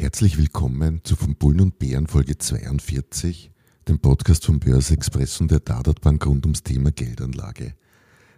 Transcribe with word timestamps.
Herzlich 0.00 0.38
willkommen 0.38 1.00
zu 1.02 1.16
Von 1.16 1.34
Bullen 1.34 1.60
und 1.60 1.80
Bären 1.80 2.06
Folge 2.06 2.38
42, 2.38 3.50
dem 3.88 3.98
Podcast 3.98 4.46
von 4.46 4.60
Börse 4.60 4.94
Express 4.94 5.40
und 5.40 5.50
der 5.50 5.58
Dadat 5.58 6.00
Bank 6.02 6.24
rund 6.24 6.46
ums 6.46 6.62
Thema 6.62 6.92
Geldanlage. 6.92 7.74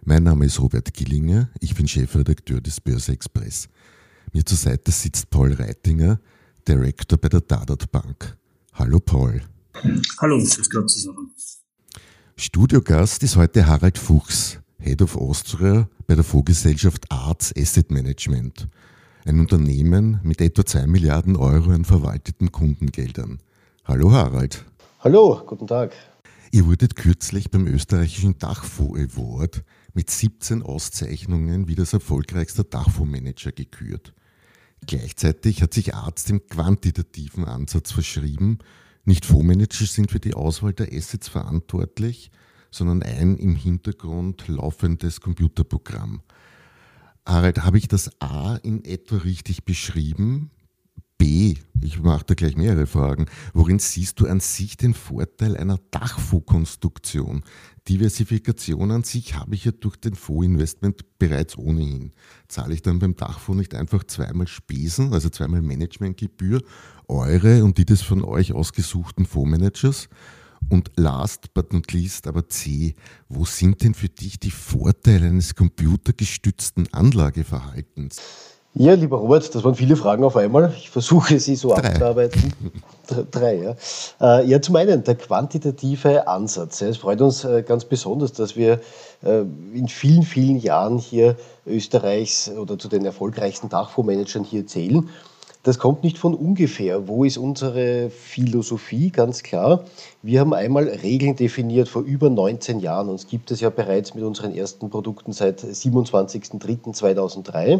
Mein 0.03 0.23
Name 0.23 0.45
ist 0.47 0.59
Robert 0.59 0.91
Gillinger, 0.91 1.51
ich 1.59 1.75
bin 1.75 1.87
Chefredakteur 1.87 2.61
des 2.61 2.81
Börse 2.81 3.11
Express. 3.11 3.69
Mir 4.33 4.43
zur 4.43 4.57
Seite 4.57 4.89
sitzt 4.89 5.29
Paul 5.29 5.53
Reitinger, 5.53 6.19
Director 6.67 7.19
bei 7.19 7.29
der 7.29 7.41
Dadat 7.41 7.91
Bank. 7.91 8.35
Hallo 8.73 8.99
Paul. 8.99 9.43
Hallo, 10.17 10.39
grüß 10.39 10.67
Gott 10.71 10.89
zusammen. 10.89 11.29
Studiogast 12.37 13.21
ist 13.21 13.35
heute 13.35 13.67
Harald 13.67 13.99
Fuchs, 13.99 14.57
Head 14.79 15.03
of 15.03 15.15
Austria 15.15 15.87
bei 16.07 16.15
der 16.15 16.23
Fondsgesellschaft 16.23 17.05
Arts 17.11 17.53
Asset 17.55 17.91
Management 17.91 18.67
ein 19.25 19.39
Unternehmen 19.39 20.19
mit 20.23 20.41
etwa 20.41 20.65
2 20.65 20.87
Milliarden 20.87 21.35
Euro 21.35 21.71
an 21.71 21.85
verwalteten 21.85 22.51
Kundengeldern. 22.51 23.39
Hallo 23.85 24.11
Harald. 24.11 24.65
Hallo, 24.99 25.41
guten 25.45 25.67
Tag. 25.67 25.93
Ihr 26.51 26.65
wurdet 26.65 26.95
kürzlich 26.95 27.49
beim 27.51 27.67
österreichischen 27.67 28.37
Dachfonds 28.37 28.99
Award 28.99 29.63
mit 29.93 30.09
17 30.09 30.63
Auszeichnungen 30.63 31.67
wie 31.67 31.75
das 31.75 31.93
erfolgreichste 31.93 32.63
Dachfondsmanager 32.63 33.51
gekürt. 33.51 34.13
Gleichzeitig 34.87 35.61
hat 35.61 35.73
sich 35.73 35.93
Arzt 35.93 36.29
dem 36.29 36.47
quantitativen 36.47 37.45
Ansatz 37.45 37.91
verschrieben. 37.91 38.59
Nicht 39.05 39.25
Fondsmanager 39.25 39.85
sind 39.85 40.11
für 40.11 40.19
die 40.19 40.33
Auswahl 40.33 40.73
der 40.73 40.91
Assets 40.91 41.29
verantwortlich, 41.29 42.31
sondern 42.71 43.03
ein 43.03 43.37
im 43.37 43.55
Hintergrund 43.55 44.47
laufendes 44.47 45.21
Computerprogramm. 45.21 46.21
Harald, 47.25 47.63
habe 47.63 47.77
ich 47.77 47.87
das 47.87 48.09
A 48.19 48.55
in 48.57 48.83
etwa 48.83 49.17
richtig 49.17 49.63
beschrieben? 49.63 50.51
B, 51.17 51.53
ich 51.81 52.01
mache 52.01 52.25
da 52.25 52.33
gleich 52.33 52.57
mehrere 52.57 52.87
Fragen. 52.87 53.27
Worin 53.53 53.77
siehst 53.77 54.19
du 54.19 54.25
an 54.25 54.39
sich 54.39 54.75
den 54.75 54.95
Vorteil 54.95 55.55
einer 55.55 55.77
Dachfondskonstruktion? 55.91 57.43
Diversifikation 57.87 58.89
an 58.89 59.03
sich 59.03 59.35
habe 59.35 59.53
ich 59.53 59.65
ja 59.65 59.71
durch 59.71 59.97
den 59.97 60.15
Fondsinvestment 60.15 61.19
bereits 61.19 61.59
ohnehin. 61.59 62.11
Zahle 62.47 62.73
ich 62.73 62.81
dann 62.81 62.97
beim 62.97 63.15
Dachfonds 63.15 63.59
nicht 63.59 63.75
einfach 63.75 64.03
zweimal 64.05 64.47
Spesen, 64.47 65.13
also 65.13 65.29
zweimal 65.29 65.61
Managementgebühr, 65.61 66.63
eure 67.07 67.63
und 67.63 67.77
die 67.77 67.85
des 67.85 68.01
von 68.01 68.23
euch 68.23 68.53
ausgesuchten 68.53 69.27
Fondsmanagers? 69.27 70.09
Und 70.69 70.91
last 70.95 71.53
but 71.53 71.73
not 71.73 71.91
least, 71.91 72.27
aber 72.27 72.47
C, 72.47 72.95
wo 73.27 73.43
sind 73.45 73.83
denn 73.83 73.93
für 73.93 74.09
dich 74.09 74.39
die 74.39 74.51
Vorteile 74.51 75.27
eines 75.27 75.55
computergestützten 75.55 76.87
Anlageverhaltens? 76.93 78.21
Ja, 78.73 78.93
lieber 78.93 79.17
Robert, 79.17 79.53
das 79.53 79.65
waren 79.65 79.75
viele 79.75 79.97
Fragen 79.97 80.23
auf 80.23 80.37
einmal. 80.37 80.73
Ich 80.77 80.89
versuche 80.89 81.37
sie 81.39 81.57
so 81.57 81.69
Drei. 81.69 81.89
abzuarbeiten. 81.89 82.53
Drei, 83.31 83.55
ja. 83.57 83.75
Äh, 84.21 84.47
ja, 84.47 84.61
zum 84.61 84.77
einen 84.77 85.03
der 85.03 85.15
quantitative 85.15 86.25
Ansatz. 86.25 86.81
Es 86.81 86.95
freut 86.95 87.19
uns 87.19 87.43
äh, 87.43 87.63
ganz 87.63 87.83
besonders, 87.83 88.31
dass 88.31 88.55
wir 88.55 88.79
äh, 89.23 89.41
in 89.73 89.89
vielen, 89.89 90.23
vielen 90.23 90.57
Jahren 90.57 90.97
hier 90.97 91.35
Österreichs 91.65 92.49
oder 92.49 92.79
zu 92.79 92.87
den 92.87 93.03
erfolgreichsten 93.03 93.67
Dachfondsmanagern 93.67 94.45
hier 94.45 94.65
zählen. 94.65 95.09
Das 95.63 95.77
kommt 95.77 96.03
nicht 96.03 96.17
von 96.17 96.33
ungefähr. 96.33 97.07
Wo 97.07 97.23
ist 97.23 97.37
unsere 97.37 98.09
Philosophie? 98.09 99.11
Ganz 99.11 99.43
klar. 99.43 99.83
Wir 100.23 100.39
haben 100.39 100.55
einmal 100.55 100.87
Regeln 100.87 101.35
definiert 101.35 101.87
vor 101.87 102.01
über 102.01 102.31
19 102.31 102.79
Jahren. 102.79 103.09
Uns 103.09 103.27
gibt 103.27 103.51
es 103.51 103.61
ja 103.61 103.69
bereits 103.69 104.15
mit 104.15 104.23
unseren 104.23 104.55
ersten 104.55 104.89
Produkten 104.89 105.33
seit 105.33 105.63
27.03.2003. 105.63 107.79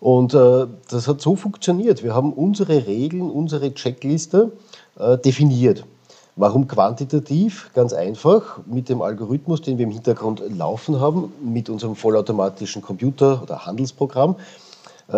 Und 0.00 0.32
äh, 0.32 0.66
das 0.88 1.06
hat 1.06 1.20
so 1.20 1.36
funktioniert. 1.36 2.02
Wir 2.02 2.14
haben 2.14 2.32
unsere 2.32 2.86
Regeln, 2.86 3.30
unsere 3.30 3.74
Checkliste 3.74 4.52
äh, 4.98 5.18
definiert. 5.18 5.84
Warum 6.34 6.66
quantitativ? 6.66 7.68
Ganz 7.74 7.92
einfach. 7.92 8.60
Mit 8.64 8.88
dem 8.88 9.02
Algorithmus, 9.02 9.60
den 9.60 9.76
wir 9.76 9.84
im 9.84 9.92
Hintergrund 9.92 10.42
laufen 10.48 10.98
haben, 10.98 11.30
mit 11.42 11.68
unserem 11.68 11.94
vollautomatischen 11.94 12.80
Computer- 12.80 13.42
oder 13.42 13.66
Handelsprogramm, 13.66 14.36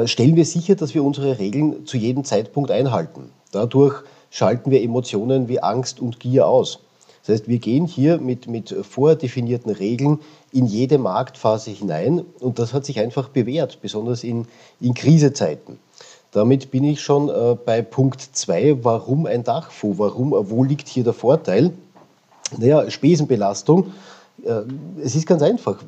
stellen 0.06 0.36
wir 0.36 0.44
sicher, 0.44 0.74
dass 0.74 0.94
wir 0.94 1.04
unsere 1.04 1.38
Regeln 1.38 1.86
zu 1.86 1.96
jedem 1.96 2.24
Zeitpunkt 2.24 2.70
einhalten. 2.70 3.30
Dadurch 3.52 4.02
schalten 4.30 4.70
wir 4.70 4.82
Emotionen 4.82 5.48
wie 5.48 5.60
Angst 5.60 6.00
und 6.00 6.18
Gier 6.20 6.46
aus. 6.46 6.80
Das 7.24 7.36
heißt, 7.36 7.48
wir 7.48 7.58
gehen 7.58 7.86
hier 7.86 8.18
mit, 8.18 8.48
mit 8.48 8.74
vordefinierten 8.82 9.72
Regeln 9.72 10.18
in 10.52 10.66
jede 10.66 10.98
Marktphase 10.98 11.70
hinein 11.70 12.22
und 12.40 12.58
das 12.58 12.74
hat 12.74 12.84
sich 12.84 13.00
einfach 13.00 13.30
bewährt, 13.30 13.80
besonders 13.80 14.24
in, 14.24 14.46
in 14.80 14.92
Krisezeiten. 14.92 15.78
Damit 16.32 16.70
bin 16.70 16.84
ich 16.84 17.00
schon 17.00 17.28
äh, 17.28 17.56
bei 17.64 17.80
Punkt 17.80 18.20
2, 18.20 18.84
warum 18.84 19.24
ein 19.24 19.44
Dachfonds, 19.44 19.98
warum, 19.98 20.34
wo 20.50 20.64
liegt 20.64 20.88
hier 20.88 21.04
der 21.04 21.12
Vorteil? 21.12 21.72
Naja, 22.58 22.90
Spesenbelastung. 22.90 23.92
Äh, 24.44 24.62
es 25.00 25.14
ist 25.14 25.26
ganz 25.26 25.42
einfach 25.42 25.78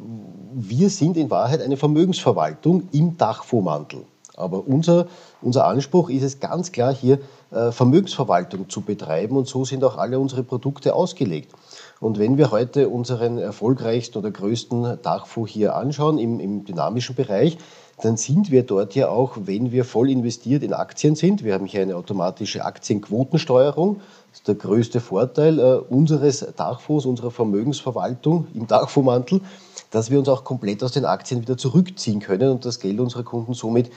wir 0.59 0.89
sind 0.89 1.19
in 1.19 1.29
Wahrheit 1.29 1.61
eine 1.61 1.77
Vermögensverwaltung 1.77 2.89
im 2.91 3.19
Dachfondsmantel. 3.19 4.05
Aber 4.37 4.67
unser, 4.67 5.07
unser 5.43 5.67
Anspruch 5.67 6.09
ist 6.09 6.23
es 6.23 6.41
ganz 6.41 6.73
klar 6.73 6.95
hier, 6.95 7.19
äh, 7.51 7.73
Vermögensverwaltung 7.73 8.71
zu 8.71 8.81
betreiben 8.81 9.37
und 9.37 9.47
so 9.49 9.67
sind 9.67 9.85
auch 9.85 9.99
alle 9.99 10.19
unsere 10.19 10.43
Produkte 10.43 10.95
ausgelegt. 10.95 11.53
Und 12.01 12.19
wenn 12.19 12.39
wir 12.39 12.53
heute 12.53 12.89
unseren 12.89 13.37
erfolgreichsten 13.37 14.17
oder 14.17 14.31
größten 14.31 14.99
Dachfonds 15.03 15.53
hier 15.53 15.77
anschauen 15.77 16.17
im, 16.17 16.41
im 16.41 16.65
dynamischen 16.65 17.15
Bereich, 17.15 17.59
dann 18.03 18.17
sind 18.17 18.51
wir 18.51 18.63
dort 18.63 18.95
ja 18.95 19.11
auch, 19.11 19.37
wenn 19.43 19.73
wir 19.73 19.85
voll 19.85 20.11
investiert 20.11 20.63
in 20.63 20.73
Aktien 20.73 21.17
sind. 21.17 21.45
Wir 21.45 21.53
haben 21.53 21.67
hier 21.67 21.83
eine 21.83 21.97
automatische 21.97 22.65
Aktienquotensteuerung. 22.65 24.01
Das 24.31 24.41
ist 24.41 24.49
der 24.49 24.55
größte 24.55 25.01
Vorteil 25.01 25.59
äh, 25.59 25.77
unseres 25.93 26.47
Dachfonds, 26.57 27.05
unserer 27.05 27.31
Vermögensverwaltung 27.31 28.47
im 28.55 28.67
Dachfondsmantel 28.67 29.43
dass 29.91 30.11
wir 30.11 30.19
uns 30.19 30.29
auch 30.29 30.45
komplett 30.45 30.83
aus 30.83 30.93
den 30.93 31.05
Aktien 31.05 31.41
wieder 31.41 31.57
zurückziehen 31.57 32.21
können 32.21 32.51
und 32.51 32.65
das 32.65 32.81
Geld 32.81 33.01
unserer 33.01 33.23
Kunden 33.23 33.55
somit 33.55 33.91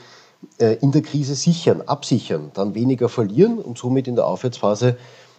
äh, 0.58 0.76
in 0.76 0.92
der 0.92 1.02
Krise 1.02 1.34
sichern, 1.34 1.82
absichern, 1.82 2.50
dann 2.54 2.74
weniger 2.74 3.08
verlieren 3.08 3.58
und 3.58 3.78
somit 3.78 4.08
in 4.08 4.16
der 4.16 4.26
Aufwärtsphase 4.26 4.96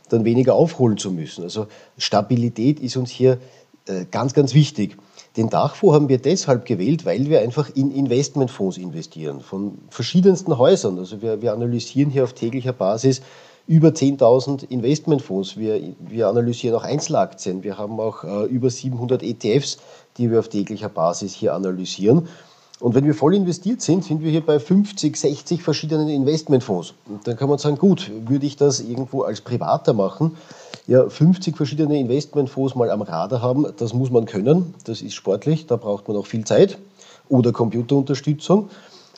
dann 0.09 0.25
weniger 0.25 0.55
aufholen 0.55 0.97
zu 0.97 1.11
müssen. 1.11 1.43
Also 1.43 1.67
Stabilität 1.97 2.79
ist 2.79 2.97
uns 2.97 3.09
hier 3.09 3.39
äh, 3.87 4.05
ganz, 4.11 4.33
ganz 4.33 4.53
wichtig. 4.53 4.97
Den 5.37 5.49
Dachfonds 5.49 5.95
haben 5.95 6.09
wir 6.09 6.17
deshalb 6.17 6.65
gewählt, 6.65 7.05
weil 7.05 7.29
wir 7.29 7.39
einfach 7.39 7.69
in 7.73 7.91
Investmentfonds 7.91 8.77
investieren, 8.77 9.39
von 9.39 9.77
verschiedensten 9.89 10.57
Häusern. 10.57 10.99
Also 10.99 11.21
wir, 11.21 11.41
wir 11.41 11.53
analysieren 11.53 12.11
hier 12.11 12.25
auf 12.25 12.33
täglicher 12.33 12.73
Basis 12.73 13.21
über 13.67 13.89
10.000 13.89 14.69
Investmentfonds. 14.69 15.55
Wir, 15.55 15.93
wir 15.99 16.27
analysieren 16.27 16.75
auch 16.75 16.83
Einzelaktien. 16.83 17.63
Wir 17.63 17.77
haben 17.77 17.99
auch 17.99 18.23
äh, 18.23 18.45
über 18.45 18.69
700 18.69 19.23
ETFs, 19.23 19.77
die 20.17 20.31
wir 20.31 20.39
auf 20.39 20.49
täglicher 20.49 20.89
Basis 20.89 21.33
hier 21.33 21.53
analysieren. 21.53 22.27
Und 22.81 22.95
wenn 22.95 23.05
wir 23.05 23.13
voll 23.13 23.35
investiert 23.35 23.81
sind, 23.81 24.03
sind 24.03 24.23
wir 24.23 24.31
hier 24.31 24.43
bei 24.43 24.59
50, 24.59 25.15
60 25.15 25.61
verschiedenen 25.61 26.09
Investmentfonds. 26.09 26.95
Und 27.07 27.27
dann 27.27 27.37
kann 27.37 27.47
man 27.47 27.59
sagen, 27.59 27.77
gut, 27.77 28.11
würde 28.25 28.45
ich 28.47 28.55
das 28.55 28.79
irgendwo 28.79 29.21
als 29.21 29.41
Privater 29.41 29.93
machen? 29.93 30.35
Ja, 30.87 31.07
50 31.07 31.55
verschiedene 31.55 31.99
Investmentfonds 31.99 32.73
mal 32.73 32.89
am 32.89 33.03
Radar 33.03 33.41
haben, 33.41 33.67
das 33.77 33.93
muss 33.93 34.09
man 34.09 34.25
können. 34.25 34.73
Das 34.85 35.03
ist 35.03 35.13
sportlich, 35.13 35.67
da 35.67 35.75
braucht 35.75 36.07
man 36.07 36.17
auch 36.17 36.25
viel 36.25 36.43
Zeit 36.43 36.79
oder 37.29 37.51
Computerunterstützung. 37.51 38.69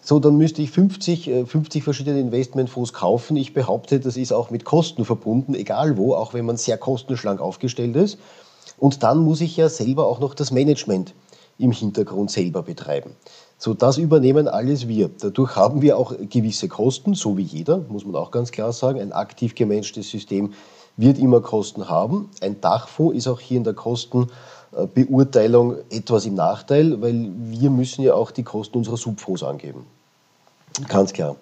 So, 0.06 0.20
dann 0.20 0.36
müsste 0.36 0.62
ich 0.62 0.72
50, 0.72 1.32
50 1.46 1.82
äh, 1.82 1.84
verschiedene 1.84 2.20
Investmentfonds 2.20 2.92
kaufen. 2.92 3.38
Ich 3.38 3.54
behaupte, 3.54 4.02
das 4.02 4.18
ist 4.18 4.34
auch 4.34 4.50
mit 4.50 4.66
Kosten 4.66 5.06
verbunden, 5.06 5.56
egal 5.56 5.96
wo, 5.96 6.14
auch 6.16 6.34
wenn 6.34 6.46
man 6.46 6.58
sehr 6.58 6.78
kostenschlank 6.78 7.40
aufgestellt 7.40 7.96
ist. 7.96 8.18
Und 8.84 9.02
dann 9.02 9.20
muss 9.20 9.40
ich 9.40 9.56
ja 9.56 9.70
selber 9.70 10.08
auch 10.08 10.20
noch 10.20 10.36
das 10.36 10.52
Management 10.52 11.14
im 11.58 11.72
Hintergrund 11.72 12.32
selber 12.32 12.64
betreiben. 12.64 13.12
So, 13.58 13.74
das 13.74 13.98
übernehmen 13.98 14.50
alles 14.50 14.90
wir. 14.90 15.10
Dadurch 15.22 15.56
haben 15.56 15.82
wir 15.82 15.98
auch 15.98 16.14
gewisse 16.30 16.68
Kosten, 16.68 17.14
so 17.14 17.38
wie 17.38 17.44
jeder, 17.44 17.78
muss 17.78 18.04
man 18.04 18.18
auch 18.18 18.30
ganz 18.30 18.52
klar 18.52 18.74
sagen. 18.74 19.00
Ein 19.00 19.14
aktiv 19.14 19.56
gemanagtes 19.56 20.10
System 20.10 20.52
wird 20.98 21.18
immer 21.18 21.40
Kosten 21.40 21.88
haben. 21.88 22.30
Ein 22.42 22.60
Dachfonds 22.60 23.16
ist 23.16 23.30
auch 23.30 23.40
hier 23.40 23.56
in 23.56 23.64
der 23.64 23.74
Kostenbeurteilung 23.74 25.78
etwas 25.90 26.26
im 26.26 26.34
Nachteil, 26.34 27.02
weil 27.02 27.32
wir 27.38 27.70
müssen 27.70 28.02
ja 28.02 28.16
auch 28.16 28.32
die 28.32 28.44
Kosten 28.44 28.80
unserer 28.80 28.98
Subfonds 28.98 29.44
angeben. 29.44 29.86
Ganz 30.90 31.14
klar. 31.14 31.38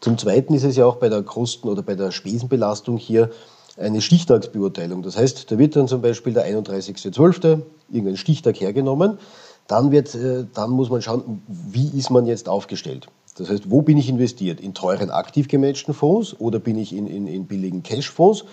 Zum 0.00 0.18
Zweiten 0.18 0.54
ist 0.54 0.64
es 0.64 0.74
ja 0.74 0.86
auch 0.86 0.96
bei 0.96 1.08
der 1.08 1.22
Kosten- 1.22 1.68
oder 1.68 1.82
bei 1.82 1.94
der 1.94 2.10
Spesenbelastung 2.10 2.96
hier 2.96 3.30
eine 3.80 4.00
Stichtagsbeurteilung. 4.00 5.02
Das 5.02 5.16
heißt, 5.16 5.50
da 5.50 5.58
wird 5.58 5.76
dann 5.76 5.88
zum 5.88 6.02
Beispiel 6.02 6.32
der 6.32 6.46
31.12. 6.46 7.62
irgendein 7.90 8.16
Stichtag 8.16 8.60
hergenommen. 8.60 9.18
Dann, 9.66 9.90
wird, 9.90 10.14
äh, 10.14 10.46
dann 10.52 10.70
muss 10.70 10.90
man 10.90 11.00
schauen, 11.00 11.42
wie 11.46 11.88
ist 11.96 12.10
man 12.10 12.26
jetzt 12.26 12.48
aufgestellt. 12.48 13.08
Das 13.36 13.48
heißt, 13.48 13.70
wo 13.70 13.82
bin 13.82 13.96
ich 13.96 14.08
investiert? 14.08 14.60
In 14.60 14.74
teuren 14.74 15.10
aktiv 15.10 15.48
gematchten 15.48 15.94
Fonds 15.94 16.38
oder 16.38 16.58
bin 16.58 16.76
ich 16.76 16.94
in, 16.94 17.06
in, 17.06 17.26
in 17.26 17.46
billigen 17.46 17.82
Cashfonds? 17.82 18.44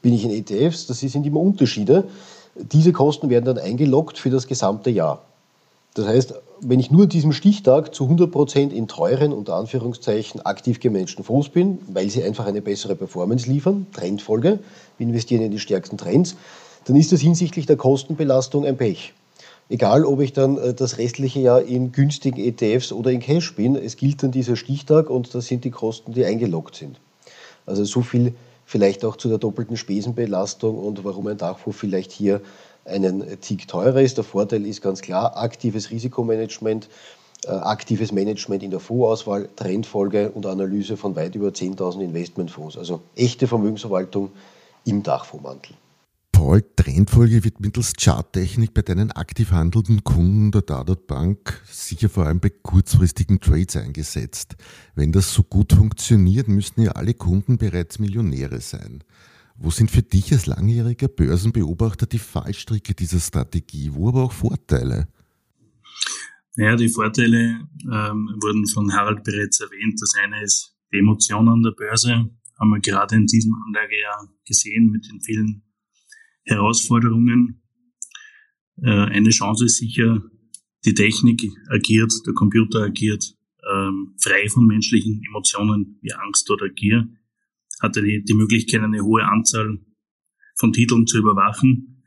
Bin 0.00 0.14
ich 0.14 0.24
in 0.24 0.30
ETFs? 0.30 0.86
Das 0.86 1.00
sind 1.00 1.26
immer 1.26 1.40
Unterschiede. 1.40 2.04
Diese 2.56 2.92
Kosten 2.92 3.30
werden 3.30 3.44
dann 3.44 3.58
eingeloggt 3.58 4.18
für 4.18 4.30
das 4.30 4.46
gesamte 4.46 4.90
Jahr. 4.90 5.22
Das 5.94 6.06
heißt, 6.06 6.34
wenn 6.60 6.80
ich 6.80 6.90
nur 6.90 7.02
an 7.02 7.08
diesem 7.08 7.32
Stichtag 7.32 7.94
zu 7.94 8.04
100% 8.04 8.70
in 8.70 8.88
teuren, 8.88 9.32
unter 9.32 9.56
Anführungszeichen, 9.56 10.40
aktiv 10.40 10.80
gemanagten 10.80 11.24
Fonds 11.24 11.50
bin, 11.50 11.78
weil 11.88 12.08
sie 12.08 12.22
einfach 12.24 12.46
eine 12.46 12.62
bessere 12.62 12.94
Performance 12.94 13.48
liefern, 13.50 13.86
Trendfolge, 13.92 14.60
wir 14.96 15.06
investieren 15.06 15.42
in 15.42 15.50
die 15.50 15.58
stärksten 15.58 15.98
Trends, 15.98 16.36
dann 16.86 16.96
ist 16.96 17.12
das 17.12 17.20
hinsichtlich 17.20 17.66
der 17.66 17.76
Kostenbelastung 17.76 18.64
ein 18.64 18.76
Pech. 18.76 19.12
Egal, 19.68 20.04
ob 20.04 20.20
ich 20.20 20.32
dann 20.32 20.56
äh, 20.58 20.74
das 20.74 20.98
restliche 20.98 21.40
Jahr 21.40 21.62
in 21.62 21.92
günstigen 21.92 22.38
ETFs 22.38 22.92
oder 22.92 23.10
in 23.10 23.20
Cash 23.20 23.54
bin, 23.54 23.76
es 23.76 23.96
gilt 23.96 24.22
dann 24.22 24.30
dieser 24.30 24.56
Stichtag 24.56 25.10
und 25.10 25.34
das 25.34 25.46
sind 25.46 25.64
die 25.64 25.70
Kosten, 25.70 26.12
die 26.12 26.24
eingeloggt 26.24 26.76
sind. 26.76 27.00
Also 27.66 27.84
so 27.84 28.02
viel 28.02 28.34
vielleicht 28.64 29.04
auch 29.04 29.16
zu 29.16 29.28
der 29.28 29.38
doppelten 29.38 29.76
Spesenbelastung 29.76 30.78
und 30.78 31.04
warum 31.04 31.26
ein 31.26 31.36
Dachfonds 31.36 31.78
vielleicht 31.78 32.12
hier 32.12 32.40
einen 32.84 33.40
Tick 33.40 33.68
teurer 33.68 34.00
ist. 34.00 34.16
Der 34.16 34.24
Vorteil 34.24 34.66
ist 34.66 34.82
ganz 34.82 35.02
klar 35.02 35.36
aktives 35.36 35.90
Risikomanagement, 35.90 36.88
äh, 37.44 37.50
aktives 37.50 38.12
Management 38.12 38.62
in 38.62 38.70
der 38.70 38.80
Fondsauswahl, 38.80 39.48
Trendfolge 39.56 40.30
und 40.30 40.46
Analyse 40.46 40.96
von 40.96 41.16
weit 41.16 41.34
über 41.34 41.48
10.000 41.48 42.02
Investmentfonds. 42.02 42.76
Also 42.76 43.02
echte 43.16 43.46
Vermögensverwaltung 43.46 44.30
im 44.84 45.02
Dachfondsmantel. 45.02 45.74
Paul, 46.42 46.64
Trendfolge 46.74 47.44
wird 47.44 47.60
mittels 47.60 47.92
Charttechnik 47.96 48.74
bei 48.74 48.82
deinen 48.82 49.12
aktiv 49.12 49.52
handelnden 49.52 50.02
Kunden 50.02 50.50
der 50.50 50.62
Dadat 50.62 51.06
Bank 51.06 51.62
sicher 51.70 52.08
vor 52.08 52.26
allem 52.26 52.40
bei 52.40 52.50
kurzfristigen 52.50 53.38
Trades 53.38 53.76
eingesetzt. 53.76 54.56
Wenn 54.96 55.12
das 55.12 55.32
so 55.32 55.44
gut 55.44 55.72
funktioniert, 55.72 56.48
müssten 56.48 56.82
ja 56.82 56.92
alle 56.92 57.14
Kunden 57.14 57.58
bereits 57.58 58.00
Millionäre 58.00 58.60
sein. 58.60 59.04
Wo 59.56 59.70
sind 59.70 59.90
für 59.90 60.02
dich 60.02 60.32
als 60.32 60.46
langjähriger 60.46 61.08
Börsenbeobachter 61.08 62.06
die 62.06 62.18
Fallstricke 62.18 62.94
dieser 62.94 63.20
Strategie, 63.20 63.90
wo 63.92 64.08
aber 64.08 64.24
auch 64.24 64.32
Vorteile? 64.32 65.08
Naja, 66.56 66.76
die 66.76 66.88
Vorteile 66.88 67.68
ähm, 67.84 68.36
wurden 68.40 68.66
von 68.66 68.92
Harald 68.92 69.24
bereits 69.24 69.60
erwähnt. 69.60 70.00
Das 70.00 70.14
eine 70.22 70.42
ist 70.42 70.76
die 70.92 70.98
Emotion 70.98 71.48
an 71.48 71.62
der 71.62 71.70
Börse, 71.70 72.30
haben 72.58 72.70
wir 72.70 72.80
gerade 72.80 73.16
in 73.16 73.26
diesem 73.26 73.54
Anlagejahr 73.66 74.28
gesehen 74.46 74.90
mit 74.90 75.08
den 75.10 75.20
vielen 75.20 75.62
Herausforderungen. 76.44 77.62
Äh, 78.82 78.90
eine 78.90 79.30
Chance 79.30 79.66
ist 79.66 79.78
sicher, 79.78 80.22
die 80.84 80.94
Technik 80.94 81.42
agiert, 81.70 82.12
der 82.26 82.34
Computer 82.34 82.82
agiert 82.82 83.34
ähm, 83.70 84.14
frei 84.20 84.48
von 84.48 84.66
menschlichen 84.66 85.22
Emotionen 85.26 85.98
wie 86.02 86.12
Angst 86.12 86.50
oder 86.50 86.68
Gier 86.68 87.08
hatte 87.82 88.02
die, 88.02 88.22
die 88.22 88.34
Möglichkeit, 88.34 88.80
eine 88.80 89.02
hohe 89.02 89.24
Anzahl 89.24 89.78
von 90.54 90.72
Titeln 90.72 91.06
zu 91.06 91.18
überwachen 91.18 92.04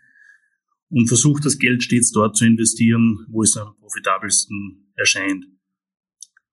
und 0.90 1.08
versucht, 1.08 1.46
das 1.46 1.60
Geld 1.60 1.84
stets 1.84 2.12
dort 2.12 2.38
zu 2.38 2.46
investieren, 2.46 3.26
wo 3.30 3.44
es 3.44 3.58
am 3.58 3.76
profitabelsten 3.78 4.92
erscheint. 4.96 5.46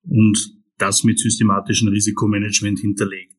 Und 0.03 0.59
das 0.79 1.05
mit 1.05 1.21
systematischem 1.21 1.89
Risikomanagement 1.89 2.81
hinterlegt. 2.81 3.37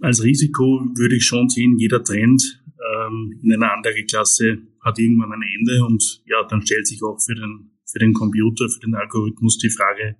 Als 0.00 0.24
Risiko 0.24 0.84
würde 0.96 1.16
ich 1.16 1.24
schon 1.24 1.48
sehen, 1.48 1.78
jeder 1.78 2.02
Trend 2.02 2.62
ähm, 2.94 3.38
in 3.42 3.52
einer 3.52 3.72
Anlageklasse 3.72 4.58
hat 4.80 4.98
irgendwann 4.98 5.32
ein 5.32 5.42
Ende 5.42 5.84
und 5.84 6.22
ja, 6.26 6.42
dann 6.48 6.62
stellt 6.62 6.86
sich 6.86 7.00
auch 7.02 7.18
für 7.20 7.34
den, 7.34 7.70
für 7.84 8.00
den 8.00 8.12
Computer, 8.12 8.68
für 8.68 8.80
den 8.80 8.94
Algorithmus 8.94 9.58
die 9.58 9.70
Frage, 9.70 10.16